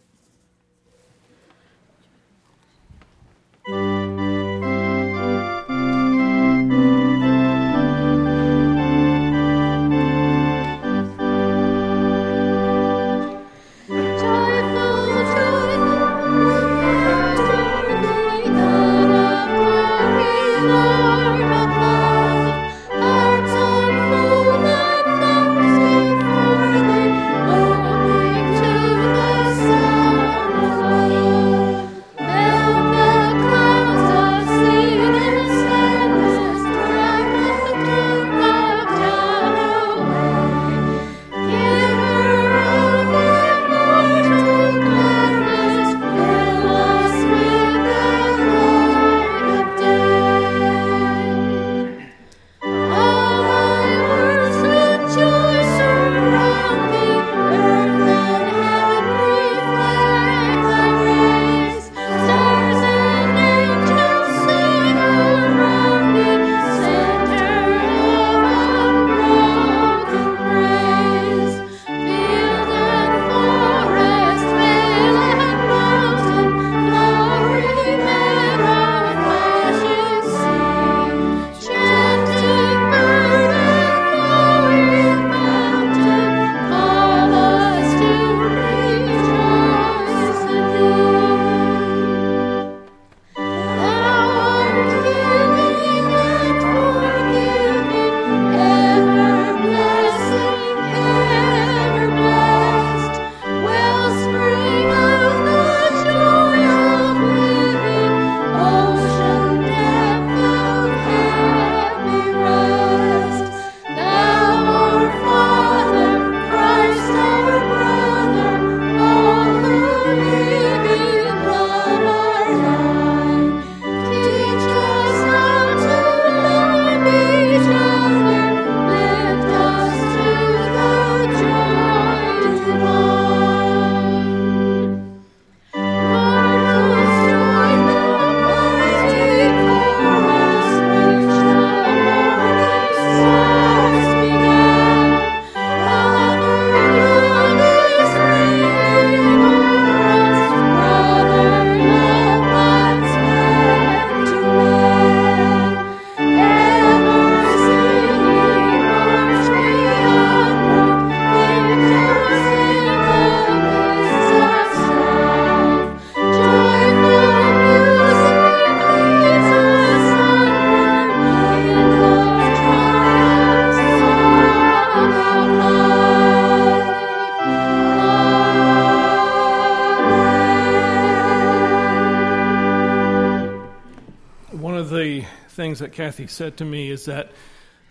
Kathy 185.92 186.28
said 186.28 186.58
to 186.58 186.66
me 186.66 186.89
is 186.89 187.06
that 187.06 187.32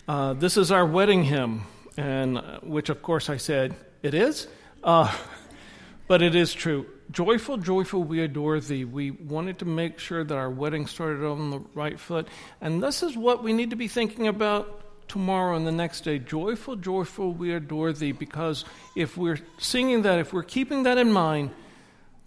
uh, 0.07 0.33
this 0.33 0.57
is 0.57 0.71
our 0.71 0.85
wedding 0.85 1.23
hymn, 1.23 1.63
and 1.97 2.37
uh, 2.37 2.59
which 2.61 2.89
of 2.89 3.01
course 3.01 3.29
I 3.29 3.37
said 3.37 3.75
it 4.01 4.13
is, 4.13 4.47
uh, 4.83 5.15
but 6.07 6.21
it 6.21 6.35
is 6.35 6.53
true. 6.53 6.85
Joyful, 7.11 7.57
joyful, 7.57 8.03
we 8.03 8.21
adore 8.21 8.59
thee. 8.59 8.85
We 8.85 9.11
wanted 9.11 9.59
to 9.59 9.65
make 9.65 9.99
sure 9.99 10.23
that 10.23 10.35
our 10.35 10.49
wedding 10.49 10.87
started 10.87 11.25
on 11.25 11.51
the 11.51 11.59
right 11.73 11.99
foot, 11.99 12.27
and 12.61 12.81
this 12.81 13.03
is 13.03 13.17
what 13.17 13.43
we 13.43 13.53
need 13.53 13.69
to 13.69 13.75
be 13.75 13.87
thinking 13.87 14.27
about 14.27 14.81
tomorrow 15.11 15.57
and 15.57 15.67
the 15.67 15.71
next 15.73 16.05
day. 16.05 16.19
Joyful, 16.19 16.77
joyful, 16.77 17.33
we 17.33 17.53
adore 17.53 17.91
thee. 17.91 18.13
Because 18.13 18.63
if 18.95 19.17
we're 19.17 19.39
singing 19.57 20.03
that, 20.03 20.19
if 20.19 20.31
we're 20.31 20.43
keeping 20.43 20.83
that 20.83 20.97
in 20.97 21.11
mind, 21.11 21.51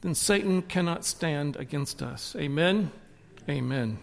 then 0.02 0.14
Satan 0.14 0.60
cannot 0.60 1.06
stand 1.06 1.56
against 1.56 2.02
us. 2.02 2.36
Amen. 2.38 2.92
Amen. 3.48 3.98